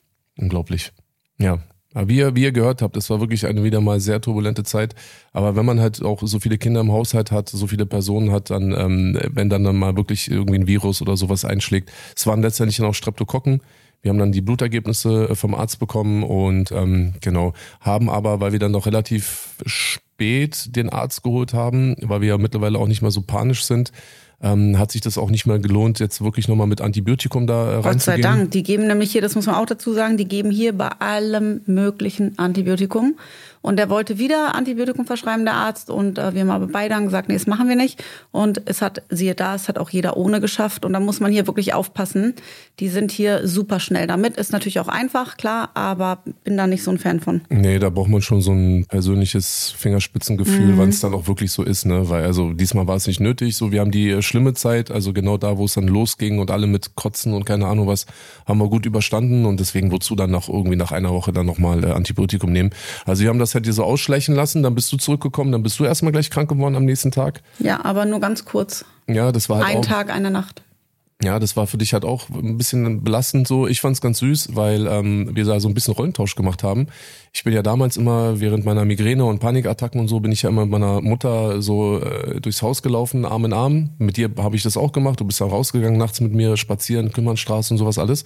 Unglaublich. 0.41 0.91
Ja. 1.38 1.60
Aber 1.93 2.07
wie 2.07 2.17
ihr, 2.17 2.36
wie 2.36 2.43
ihr 2.43 2.51
gehört 2.53 2.81
habt, 2.81 2.95
es 2.95 3.10
war 3.10 3.19
wirklich 3.19 3.45
eine 3.45 3.63
wieder 3.63 3.81
mal 3.81 4.00
sehr 4.00 4.21
turbulente 4.21 4.63
Zeit. 4.63 4.95
Aber 5.33 5.55
wenn 5.57 5.65
man 5.65 5.81
halt 5.81 6.01
auch 6.01 6.21
so 6.24 6.39
viele 6.39 6.57
Kinder 6.57 6.79
im 6.79 6.91
Haushalt 6.91 7.31
hat, 7.31 7.50
so 7.50 7.67
viele 7.67 7.86
Personen 7.86 8.31
hat, 8.31 8.50
dann, 8.50 8.71
ähm, 8.71 9.19
wenn 9.29 9.50
dann, 9.50 9.65
dann 9.65 9.75
mal 9.75 9.98
wirklich 9.98 10.31
irgendwie 10.31 10.60
ein 10.60 10.67
Virus 10.67 11.01
oder 11.01 11.17
sowas 11.17 11.43
einschlägt. 11.43 11.91
Es 12.15 12.25
waren 12.27 12.41
letztendlich 12.41 12.77
dann 12.77 12.86
auch 12.86 12.93
Streptokokken. 12.93 13.62
Wir 14.01 14.10
haben 14.10 14.17
dann 14.17 14.31
die 14.31 14.41
Blutergebnisse 14.41 15.29
äh, 15.29 15.36
vom 15.36 15.53
Arzt 15.53 15.79
bekommen 15.79 16.24
und 16.24 16.71
ähm, 16.71 17.13
genau, 17.21 17.53
haben 17.81 18.10
aber, 18.10 18.39
weil 18.39 18.51
wir 18.51 18.60
dann 18.60 18.71
noch 18.71 18.86
relativ 18.86 19.55
spät 19.65 20.75
den 20.75 20.89
Arzt 20.89 21.24
geholt 21.24 21.53
haben, 21.53 21.95
weil 22.01 22.21
wir 22.21 22.29
ja 22.29 22.38
mittlerweile 22.38 22.79
auch 22.79 22.88
nicht 22.88 23.01
mehr 23.01 23.12
so 23.12 23.21
panisch 23.21 23.63
sind, 23.63 23.91
ähm, 24.43 24.77
hat 24.79 24.91
sich 24.91 25.01
das 25.01 25.17
auch 25.17 25.29
nicht 25.29 25.45
mehr 25.45 25.60
gelohnt, 25.60 26.00
jetzt 26.00 26.21
wirklich 26.21 26.48
nochmal 26.48 26.67
mit 26.67 26.81
Antibiotikum 26.81 27.48
da 27.48 27.53
äh, 27.53 27.75
reinzugehen. 27.75 27.93
Gott 27.93 28.01
sei 28.01 28.17
Dank. 28.17 28.51
Die 28.51 28.63
geben 28.63 28.88
nämlich 28.88 29.12
hier, 29.12 29.21
das 29.21 29.36
muss 29.36 29.45
man 29.45 29.55
auch 29.55 29.65
dazu 29.65 29.93
sagen, 29.93 30.17
die 30.17 30.25
geben 30.25 30.51
hier 30.51 30.74
bei 30.74 30.89
allem 31.00 31.62
möglichen 31.65 32.38
Antibiotikum. 32.38 33.15
Und 33.62 33.80
er 33.80 33.89
wollte 33.89 34.18
wieder 34.18 34.56
Antibiotikum 34.56 35.06
verschreiben, 35.06 35.46
der 35.46 35.53
Arzt. 35.53 35.89
Und 35.89 36.18
äh, 36.18 36.34
wir 36.34 36.41
haben 36.41 36.50
aber 36.50 36.68
beide 36.68 36.96
dann 36.96 37.06
gesagt, 37.06 37.30
nee, 37.30 37.36
das 37.36 37.48
machen 37.48 37.70
wir 37.70 37.75
nicht. 37.75 38.03
Und 38.32 38.62
es 38.65 38.82
hat, 38.82 39.03
siehe 39.10 39.36
da, 39.36 39.56
es 39.56 39.68
hat 39.68 39.77
auch 39.77 39.89
jeder 39.89 40.18
ohne 40.18 40.41
geschafft. 40.41 40.86
Und 40.86 40.94
da 40.94 41.00
muss 41.00 41.20
man 41.20 41.32
hier 41.32 41.48
wirklich 41.48 41.74
aufpassen. 41.74 42.34
Die 42.80 42.89
sind 42.89 43.12
hier 43.12 43.48
super 43.48 43.80
schnell 43.80 44.08
damit. 44.08 44.38
Ist 44.38 44.51
natürlich 44.51 44.80
auch 44.80 44.88
einfach, 44.88 45.38
klar, 45.38 45.70
aber 45.75 46.24
bin 46.44 46.58
da 46.58 46.68
nicht 46.68 46.84
so 46.84 46.91
ein 46.91 46.98
Fan 46.98 47.20
von. 47.20 47.41
Nee, 47.50 47.80
da 47.80 47.89
braucht 47.89 48.10
man 48.10 48.22
schon 48.22 48.41
so 48.41 48.51
ein 48.51 48.86
persönliches 48.88 49.74
Fingerspitzengefühl, 49.77 50.74
mhm. 50.74 50.77
wann 50.77 50.89
es 50.89 51.00
dann 51.00 51.13
auch 51.13 51.27
wirklich 51.27 51.51
so 51.51 51.63
ist, 51.63 51.86
ne? 51.86 52.10
Weil 52.10 52.24
also 52.24 52.53
diesmal 52.53 52.88
war 52.88 52.96
es 52.96 53.08
nicht 53.08 53.20
nötig. 53.20 53.56
So, 53.56 53.72
wir 53.72 53.82
haben 53.82 53.91
die 53.91 54.10
äh, 54.10 54.22
schlimme 54.22 54.53
Zeit, 54.53 54.89
also 54.89 55.13
genau 55.13 55.38
da, 55.38 55.58
wo 55.58 55.65
es 55.65 55.74
dann 55.74 55.88
losging 55.88 56.39
und 56.39 56.50
alle 56.50 56.68
mit 56.68 56.96
Kotzen 56.96 57.34
und 57.34 57.46
keine 57.46 57.68
Ahnung 57.68 57.88
was, 57.88 58.06
haben 58.48 58.60
wir 58.60 58.70
gut 58.70 58.86
überstanden. 58.86 59.46
Und 59.46 59.60
deswegen 59.60 59.91
wozu 59.91 60.15
dann 60.15 60.32
nach 60.32 60.50
irgendwie 60.50 60.75
nach 60.75 60.91
einer 60.91 61.12
Woche 61.12 61.32
dann 61.32 61.46
nochmal 61.46 61.84
äh, 61.84 61.91
Antibiotikum 61.91 62.51
nehmen. 62.51 62.72
Also 63.06 63.24
wir 63.24 63.30
haben 63.30 63.39
das 63.39 63.50
das 63.51 63.55
halt 63.55 63.65
dir 63.65 63.74
so 63.74 63.84
ausschleichen 63.84 64.36
lassen, 64.36 64.63
dann 64.63 64.75
bist 64.75 64.91
du 64.91 64.98
zurückgekommen, 64.98 65.51
dann 65.51 65.63
bist 65.63 65.79
du 65.79 65.86
erstmal 65.86 66.12
gleich 66.12 66.29
krank 66.29 66.50
geworden 66.50 66.75
am 66.75 66.86
nächsten 66.86 67.12
Tag. 67.12 67.41
Ja, 67.60 67.84
aber 67.84 68.05
nur 68.05 68.20
ganz 68.20 68.46
kurz. 68.46 68.86
Ja, 69.08 69.31
das 69.31 69.50
war 69.50 69.58
halt 69.58 69.67
Ein 69.67 69.77
auch, 69.77 69.86
Tag, 69.86 70.10
eine 70.10 70.31
Nacht. 70.31 70.63
Ja, 71.24 71.38
das 71.38 71.55
war 71.55 71.67
für 71.67 71.77
dich 71.77 71.93
halt 71.93 72.03
auch 72.03 72.29
ein 72.29 72.58
bisschen 72.58 73.03
belastend 73.03 73.48
so. 73.48 73.67
Ich 73.67 73.79
fand 73.79 73.96
es 73.96 74.01
ganz 74.01 74.20
süß, 74.20 74.55
weil 74.55 74.88
ähm, 74.88 75.36
wir 75.36 75.46
da 75.46 75.60
so 75.60 75.67
ein 75.67 75.75
bisschen 75.75 75.93
Rollentausch 75.93 76.34
gemacht 76.34 76.63
haben. 76.63 76.88
Ich 77.31 77.43
bin 77.43 77.53
ja 77.53 77.62
damals 77.62 77.96
immer 77.96 78.39
während 78.39 78.65
meiner 78.65 78.86
Migräne 78.86 79.25
und 79.25 79.38
Panikattacken 79.38 80.01
und 80.01 80.08
so 80.08 80.20
bin 80.20 80.31
ich 80.31 80.41
ja 80.41 80.50
immer 80.50 80.62
mit 80.62 80.72
meiner 80.72 81.00
Mutter 81.01 81.62
so 81.62 82.00
äh, 82.00 82.41
durchs 82.41 82.63
Haus 82.63 82.81
gelaufen, 82.81 83.25
Arm 83.25 83.46
in 83.46 83.53
Arm. 83.53 83.91
Mit 84.00 84.17
dir 84.17 84.31
habe 84.38 84.55
ich 84.55 84.63
das 84.63 84.77
auch 84.77 84.93
gemacht. 84.93 85.20
Du 85.20 85.25
bist 85.25 85.39
da 85.41 85.46
rausgegangen 85.46 86.00
nachts 86.00 86.22
mit 86.22 86.34
mir 86.34 86.58
spazieren, 86.58 87.12
Kümmernstraße 87.12 87.75
und 87.75 87.77
sowas 87.77 88.00
alles. 88.00 88.24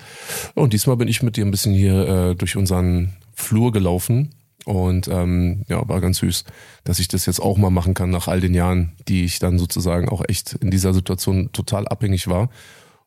Und 0.54 0.72
diesmal 0.72 0.96
bin 0.96 1.10
ich 1.10 1.22
mit 1.22 1.36
dir 1.36 1.46
ein 1.46 1.52
bisschen 1.52 1.74
hier 1.74 2.08
äh, 2.08 2.36
durch 2.36 2.56
unseren 2.56 3.12
Flur 3.34 3.74
gelaufen 3.74 4.30
und 4.66 5.08
ähm, 5.08 5.64
ja, 5.68 5.88
war 5.88 6.02
ganz 6.02 6.18
süß, 6.18 6.44
dass 6.84 7.00
ich 7.00 7.08
das 7.08 7.26
jetzt 7.26 7.40
auch 7.40 7.58
mal 7.58 7.70
machen 7.70 7.94
kann 7.94 8.10
nach 8.10 8.28
all 8.28 8.42
den 8.42 8.54
Jahren, 8.54 8.94
die 9.08 9.24
ich 9.24 9.40
dann 9.40 9.58
sozusagen 9.60 10.10
auch 10.10 10.24
echt 10.28 10.54
in 10.54 10.72
dieser 10.72 10.94
Situation 10.94 11.52
total 11.54 11.88
abhängig 11.88 12.28
war. 12.28 12.50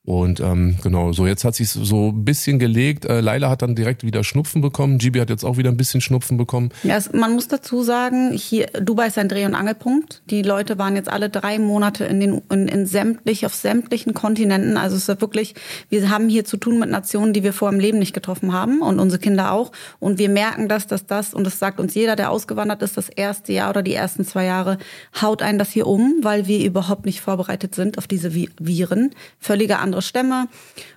Und 0.08 0.40
ähm, 0.40 0.78
genau, 0.82 1.12
so 1.12 1.26
jetzt 1.26 1.44
hat 1.44 1.54
sich 1.54 1.68
so 1.68 2.08
ein 2.08 2.24
bisschen 2.24 2.58
gelegt. 2.58 3.04
Äh, 3.04 3.20
Laila 3.20 3.50
hat 3.50 3.60
dann 3.60 3.74
direkt 3.74 4.04
wieder 4.04 4.24
Schnupfen 4.24 4.62
bekommen. 4.62 4.96
Gibi 4.96 5.18
hat 5.18 5.28
jetzt 5.28 5.44
auch 5.44 5.58
wieder 5.58 5.70
ein 5.70 5.76
bisschen 5.76 6.00
Schnupfen 6.00 6.38
bekommen. 6.38 6.70
Ja, 6.82 6.96
es, 6.96 7.12
man 7.12 7.34
muss 7.34 7.48
dazu 7.48 7.82
sagen, 7.82 8.32
hier 8.32 8.68
Dubai 8.80 9.08
ist 9.08 9.18
ein 9.18 9.28
Dreh- 9.28 9.44
und 9.44 9.54
Angelpunkt. 9.54 10.22
Die 10.30 10.40
Leute 10.40 10.78
waren 10.78 10.96
jetzt 10.96 11.10
alle 11.10 11.28
drei 11.28 11.58
Monate 11.58 12.06
in 12.06 12.20
den 12.20 12.40
in, 12.50 12.68
in 12.68 12.86
sämtlich 12.86 13.44
auf 13.44 13.54
sämtlichen 13.54 14.14
Kontinenten. 14.14 14.78
Also 14.78 14.96
es 14.96 15.06
ist 15.10 15.20
wirklich, 15.20 15.54
wir 15.90 16.08
haben 16.08 16.30
hier 16.30 16.46
zu 16.46 16.56
tun 16.56 16.78
mit 16.78 16.88
Nationen, 16.88 17.34
die 17.34 17.42
wir 17.42 17.52
vor 17.52 17.68
im 17.68 17.78
Leben 17.78 17.98
nicht 17.98 18.14
getroffen 18.14 18.54
haben 18.54 18.80
und 18.80 19.00
unsere 19.00 19.20
Kinder 19.20 19.52
auch. 19.52 19.72
Und 19.98 20.18
wir 20.18 20.30
merken 20.30 20.70
das, 20.70 20.86
dass 20.86 21.04
das 21.04 21.34
und 21.34 21.44
das 21.44 21.58
sagt 21.58 21.80
uns 21.80 21.94
jeder, 21.94 22.16
der 22.16 22.30
ausgewandert 22.30 22.80
ist, 22.80 22.96
das 22.96 23.10
erste 23.10 23.52
Jahr 23.52 23.68
oder 23.68 23.82
die 23.82 23.94
ersten 23.94 24.24
zwei 24.24 24.46
Jahre 24.46 24.78
haut 25.20 25.42
einen 25.42 25.58
das 25.58 25.70
hier 25.70 25.86
um, 25.86 26.20
weil 26.22 26.46
wir 26.46 26.64
überhaupt 26.64 27.04
nicht 27.04 27.20
vorbereitet 27.20 27.74
sind 27.74 27.98
auf 27.98 28.06
diese 28.06 28.32
Viren. 28.32 29.10
Völlige 29.38 29.78
andere 29.78 29.97
andere 29.98 30.02
Stämme. 30.02 30.48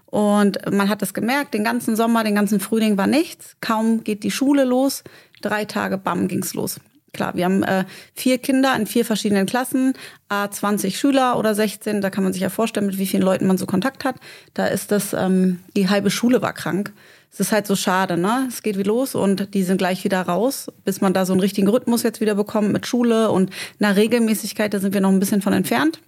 Und 0.05 0.60
man 0.72 0.89
hat 0.89 1.01
das 1.01 1.13
gemerkt, 1.13 1.53
den 1.53 1.63
ganzen 1.63 1.96
Sommer, 1.96 2.24
den 2.24 2.36
ganzen 2.36 2.60
Frühling 2.60 2.98
war 2.98 3.08
nichts. 3.08 3.55
Kaum 3.62 4.03
geht 4.03 4.24
die 4.24 4.31
Schule 4.31 4.65
los. 4.65 5.03
Drei 5.41 5.65
Tage, 5.65 5.98
bam, 5.98 6.27
ging's 6.27 6.53
los. 6.53 6.79
Klar, 7.13 7.36
wir 7.36 7.46
haben 7.46 7.63
äh, 7.63 7.86
vier 8.13 8.38
Kinder 8.38 8.74
in 8.75 8.88
vier 8.88 9.03
verschiedenen 9.03 9.46
Klassen, 9.46 9.93
a 10.29 10.50
20 10.50 10.98
Schüler 10.98 11.38
oder 11.38 11.55
16. 11.55 12.00
Da 12.00 12.10
kann 12.10 12.24
man 12.24 12.31
sich 12.31 12.41
ja 12.41 12.50
vorstellen, 12.50 12.86
mit 12.86 12.98
wie 12.98 13.05
vielen 13.05 13.24
Leuten 13.24 13.48
man 13.48 13.58
so 13.58 13.65
Kontakt 13.65 14.05
hat. 14.05 14.15
Da 14.53 14.67
ist 14.67 14.91
das, 14.91 15.13
ähm, 15.13 15.60
die 15.75 15.89
halbe 15.89 16.10
Schule 16.10 16.41
war 16.41 16.53
krank. 16.53 16.93
Es 17.34 17.39
ist 17.39 17.51
halt 17.51 17.67
so 17.67 17.75
schade, 17.75 18.17
ne? 18.17 18.46
Es 18.50 18.62
geht 18.62 18.77
wie 18.77 18.84
los 18.84 19.15
und 19.15 19.53
die 19.53 19.63
sind 19.63 19.77
gleich 19.77 20.03
wieder 20.03 20.22
raus, 20.22 20.70
bis 20.84 21.00
man 21.00 21.13
da 21.13 21.25
so 21.25 21.34
einen 21.34 21.39
richtigen 21.41 21.70
Rhythmus 21.70 22.03
jetzt 22.03 22.22
wieder 22.22 22.36
bekommt 22.36 22.72
mit 22.72 22.86
Schule 22.88 23.31
und 23.31 23.50
einer 23.79 23.96
Regelmäßigkeit. 23.96 24.74
Da 24.74 24.79
sind 24.79 24.93
wir 24.93 25.01
noch 25.01 25.12
ein 25.12 25.20
bisschen 25.20 25.41
von 25.41 25.53
entfernt. 25.53 26.00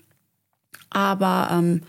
Aber 0.89 1.49
ähm, 1.51 1.81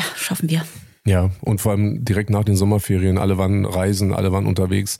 ja, 0.00 0.16
schaffen 0.16 0.48
wir. 0.48 0.64
Ja, 1.06 1.30
und 1.40 1.60
vor 1.60 1.72
allem 1.72 2.04
direkt 2.04 2.30
nach 2.30 2.44
den 2.44 2.56
Sommerferien, 2.56 3.18
alle 3.18 3.38
waren 3.38 3.64
reisen, 3.64 4.12
alle 4.12 4.32
waren 4.32 4.46
unterwegs. 4.46 4.98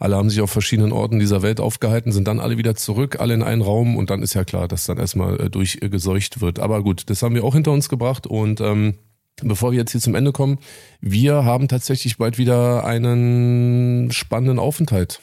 Alle 0.00 0.16
haben 0.16 0.30
sich 0.30 0.40
auf 0.40 0.50
verschiedenen 0.50 0.92
Orten 0.92 1.18
dieser 1.18 1.42
Welt 1.42 1.58
aufgehalten, 1.58 2.12
sind 2.12 2.28
dann 2.28 2.38
alle 2.38 2.56
wieder 2.56 2.76
zurück, 2.76 3.18
alle 3.18 3.34
in 3.34 3.42
einen 3.42 3.62
Raum 3.62 3.96
und 3.96 4.10
dann 4.10 4.22
ist 4.22 4.34
ja 4.34 4.44
klar, 4.44 4.68
dass 4.68 4.86
dann 4.86 4.96
erstmal 4.96 5.40
äh, 5.40 5.50
durchgeseucht 5.50 6.40
wird. 6.40 6.60
Aber 6.60 6.84
gut, 6.84 7.10
das 7.10 7.22
haben 7.22 7.34
wir 7.34 7.42
auch 7.42 7.54
hinter 7.54 7.72
uns 7.72 7.88
gebracht 7.88 8.26
und 8.26 8.60
ähm, 8.60 8.94
bevor 9.42 9.72
wir 9.72 9.78
jetzt 9.78 9.90
hier 9.90 10.00
zum 10.00 10.14
Ende 10.14 10.30
kommen, 10.30 10.58
wir 11.00 11.44
haben 11.44 11.66
tatsächlich 11.66 12.16
bald 12.16 12.38
wieder 12.38 12.84
einen 12.84 14.12
spannenden 14.12 14.60
Aufenthalt 14.60 15.20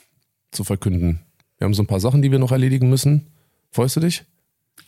zu 0.52 0.66
verkünden. 0.66 1.22
Wir 1.58 1.66
haben 1.66 1.74
so 1.74 1.84
ein 1.84 1.88
paar 1.88 2.02
Sachen, 2.02 2.22
die 2.22 2.32
wir 2.32 2.40
noch 2.40 2.52
erledigen 2.52 2.90
müssen. 2.90 3.32
Freust 3.72 3.96
du 3.96 4.02
dich? 4.02 4.26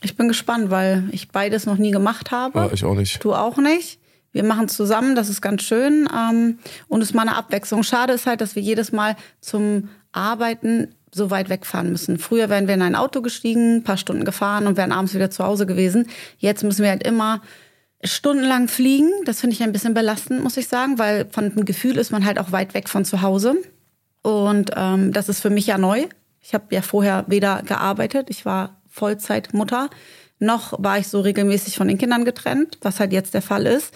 Ich 0.04 0.18
bin 0.18 0.28
gespannt, 0.28 0.70
weil 0.70 1.08
ich 1.12 1.30
beides 1.30 1.66
noch 1.66 1.78
nie 1.78 1.92
gemacht 1.92 2.32
habe. 2.32 2.60
Ja, 2.60 2.70
ich 2.74 2.84
auch 2.84 2.96
nicht. 2.96 3.24
Du 3.24 3.34
auch 3.34 3.58
nicht. 3.58 4.00
Wir 4.38 4.44
machen 4.44 4.70
zusammen, 4.70 5.16
das 5.16 5.30
ist 5.30 5.42
ganz 5.42 5.64
schön 5.64 6.08
ähm, 6.16 6.60
und 6.88 7.02
es 7.02 7.10
ist 7.10 7.16
mal 7.16 7.24
eine 7.24 7.36
Abwechslung. 7.36 7.82
Schade 7.82 8.14
ist 8.14 8.28
halt, 8.28 8.40
dass 8.40 8.56
wir 8.56 8.62
jedes 8.62 8.92
Mal 8.92 9.16
zum 9.42 9.90
Arbeiten 10.12 10.94
so 11.12 11.32
weit 11.32 11.50
wegfahren 11.50 11.90
müssen. 11.92 12.20
Früher 12.20 12.48
wären 12.48 12.68
wir 12.68 12.76
in 12.76 12.84
ein 12.84 12.94
Auto 12.94 13.24
gestiegen, 13.24 13.84
paar 13.84 13.98
Stunden 13.98 14.26
gefahren 14.26 14.68
und 14.68 14.78
wären 14.78 14.92
abends 14.92 15.16
wieder 15.16 15.32
zu 15.32 15.44
Hause 15.44 15.66
gewesen. 15.66 16.06
Jetzt 16.38 16.64
müssen 16.64 16.84
wir 16.84 16.92
halt 16.92 17.02
immer 17.02 17.42
stundenlang 18.04 18.68
fliegen. 18.68 19.10
Das 19.26 19.40
finde 19.40 19.56
ich 19.56 19.64
ein 19.64 19.72
bisschen 19.72 19.96
belastend, 19.96 20.44
muss 20.44 20.56
ich 20.56 20.68
sagen, 20.68 21.00
weil 21.00 21.26
von 21.32 21.50
dem 21.50 21.66
Gefühl 21.66 21.98
ist 21.98 22.12
man 22.12 22.24
halt 22.24 22.38
auch 22.38 22.52
weit 22.52 22.76
weg 22.76 22.90
von 22.90 23.06
zu 23.06 23.24
Hause. 23.24 23.56
Und 24.22 24.70
ähm, 24.76 25.14
das 25.14 25.30
ist 25.30 25.40
für 25.40 25.50
mich 25.50 25.66
ja 25.66 25.80
neu. 25.80 26.06
Ich 26.42 26.54
habe 26.54 26.66
ja 26.70 26.84
vorher 26.84 27.26
weder 27.26 27.64
gearbeitet, 27.64 28.30
ich 28.30 28.46
war 28.46 28.80
Vollzeitmutter, 28.88 29.90
noch 30.38 30.76
war 30.78 31.00
ich 31.00 31.08
so 31.08 31.22
regelmäßig 31.22 31.76
von 31.76 31.88
den 31.88 31.98
Kindern 31.98 32.24
getrennt, 32.24 32.78
was 32.84 33.00
halt 33.00 33.14
jetzt 33.14 33.34
der 33.34 33.42
Fall 33.42 33.66
ist 33.66 33.96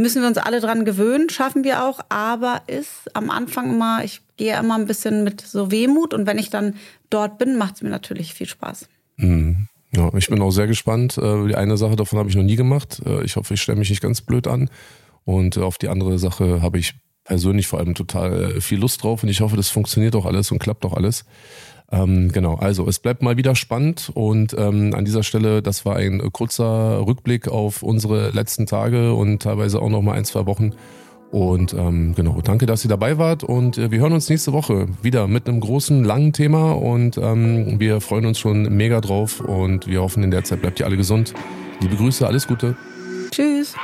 müssen 0.00 0.22
wir 0.22 0.28
uns 0.28 0.38
alle 0.38 0.60
dran 0.60 0.84
gewöhnen, 0.84 1.30
schaffen 1.30 1.62
wir 1.62 1.84
auch, 1.84 2.00
aber 2.08 2.62
ist 2.66 3.14
am 3.14 3.30
Anfang 3.30 3.70
immer, 3.70 4.02
ich 4.04 4.22
gehe 4.36 4.58
immer 4.58 4.76
ein 4.76 4.86
bisschen 4.86 5.24
mit 5.24 5.40
so 5.40 5.70
Wehmut 5.70 6.14
und 6.14 6.26
wenn 6.26 6.38
ich 6.38 6.50
dann 6.50 6.74
dort 7.10 7.38
bin, 7.38 7.56
macht 7.56 7.76
es 7.76 7.82
mir 7.82 7.90
natürlich 7.90 8.34
viel 8.34 8.48
Spaß. 8.48 8.88
Mhm. 9.16 9.68
Ja, 9.92 10.10
ich 10.14 10.28
bin 10.28 10.40
auch 10.40 10.52
sehr 10.52 10.68
gespannt. 10.68 11.18
Äh, 11.18 11.48
die 11.48 11.56
eine 11.56 11.76
Sache 11.76 11.96
davon 11.96 12.18
habe 12.18 12.28
ich 12.28 12.36
noch 12.36 12.44
nie 12.44 12.56
gemacht. 12.56 13.02
Äh, 13.04 13.24
ich 13.24 13.36
hoffe, 13.36 13.54
ich 13.54 13.60
stelle 13.60 13.78
mich 13.78 13.90
nicht 13.90 14.00
ganz 14.00 14.20
blöd 14.20 14.46
an. 14.46 14.70
Und 15.24 15.58
auf 15.58 15.78
die 15.78 15.88
andere 15.88 16.18
Sache 16.18 16.62
habe 16.62 16.78
ich 16.78 16.94
persönlich 17.24 17.66
vor 17.66 17.80
allem 17.80 17.94
total 17.94 18.56
äh, 18.56 18.60
viel 18.60 18.78
Lust 18.78 19.02
drauf 19.02 19.22
und 19.22 19.28
ich 19.28 19.40
hoffe, 19.40 19.56
das 19.56 19.68
funktioniert 19.68 20.14
auch 20.16 20.26
alles 20.26 20.50
und 20.50 20.60
klappt 20.60 20.84
auch 20.84 20.94
alles. 20.94 21.24
Ähm, 21.92 22.30
genau, 22.32 22.54
also 22.54 22.86
es 22.86 23.00
bleibt 23.00 23.22
mal 23.22 23.36
wieder 23.36 23.56
spannend 23.56 24.10
und 24.14 24.54
ähm, 24.56 24.94
an 24.94 25.04
dieser 25.04 25.24
Stelle, 25.24 25.60
das 25.60 25.84
war 25.84 25.96
ein 25.96 26.20
kurzer 26.32 27.04
Rückblick 27.04 27.48
auf 27.48 27.82
unsere 27.82 28.30
letzten 28.30 28.66
Tage 28.66 29.14
und 29.14 29.42
teilweise 29.42 29.82
auch 29.82 29.88
noch 29.88 30.02
mal 30.02 30.12
ein, 30.14 30.24
zwei 30.24 30.46
Wochen. 30.46 30.72
Und 31.32 31.74
ähm, 31.74 32.14
genau, 32.16 32.40
danke, 32.42 32.66
dass 32.66 32.84
ihr 32.84 32.88
dabei 32.88 33.18
wart 33.18 33.44
und 33.44 33.78
äh, 33.78 33.90
wir 33.92 34.00
hören 34.00 34.12
uns 34.12 34.28
nächste 34.28 34.52
Woche 34.52 34.88
wieder 35.02 35.28
mit 35.28 35.48
einem 35.48 35.60
großen, 35.60 36.02
langen 36.02 36.32
Thema 36.32 36.72
und 36.72 37.18
ähm, 37.18 37.78
wir 37.78 38.00
freuen 38.00 38.26
uns 38.26 38.38
schon 38.38 38.76
mega 38.76 39.00
drauf 39.00 39.40
und 39.40 39.86
wir 39.86 40.02
hoffen, 40.02 40.24
in 40.24 40.32
der 40.32 40.42
Zeit 40.42 40.60
bleibt 40.60 40.80
ihr 40.80 40.86
alle 40.86 40.96
gesund. 40.96 41.34
Liebe 41.80 41.96
Grüße, 41.96 42.26
alles 42.26 42.48
Gute. 42.48 42.76
Tschüss. 43.30 43.74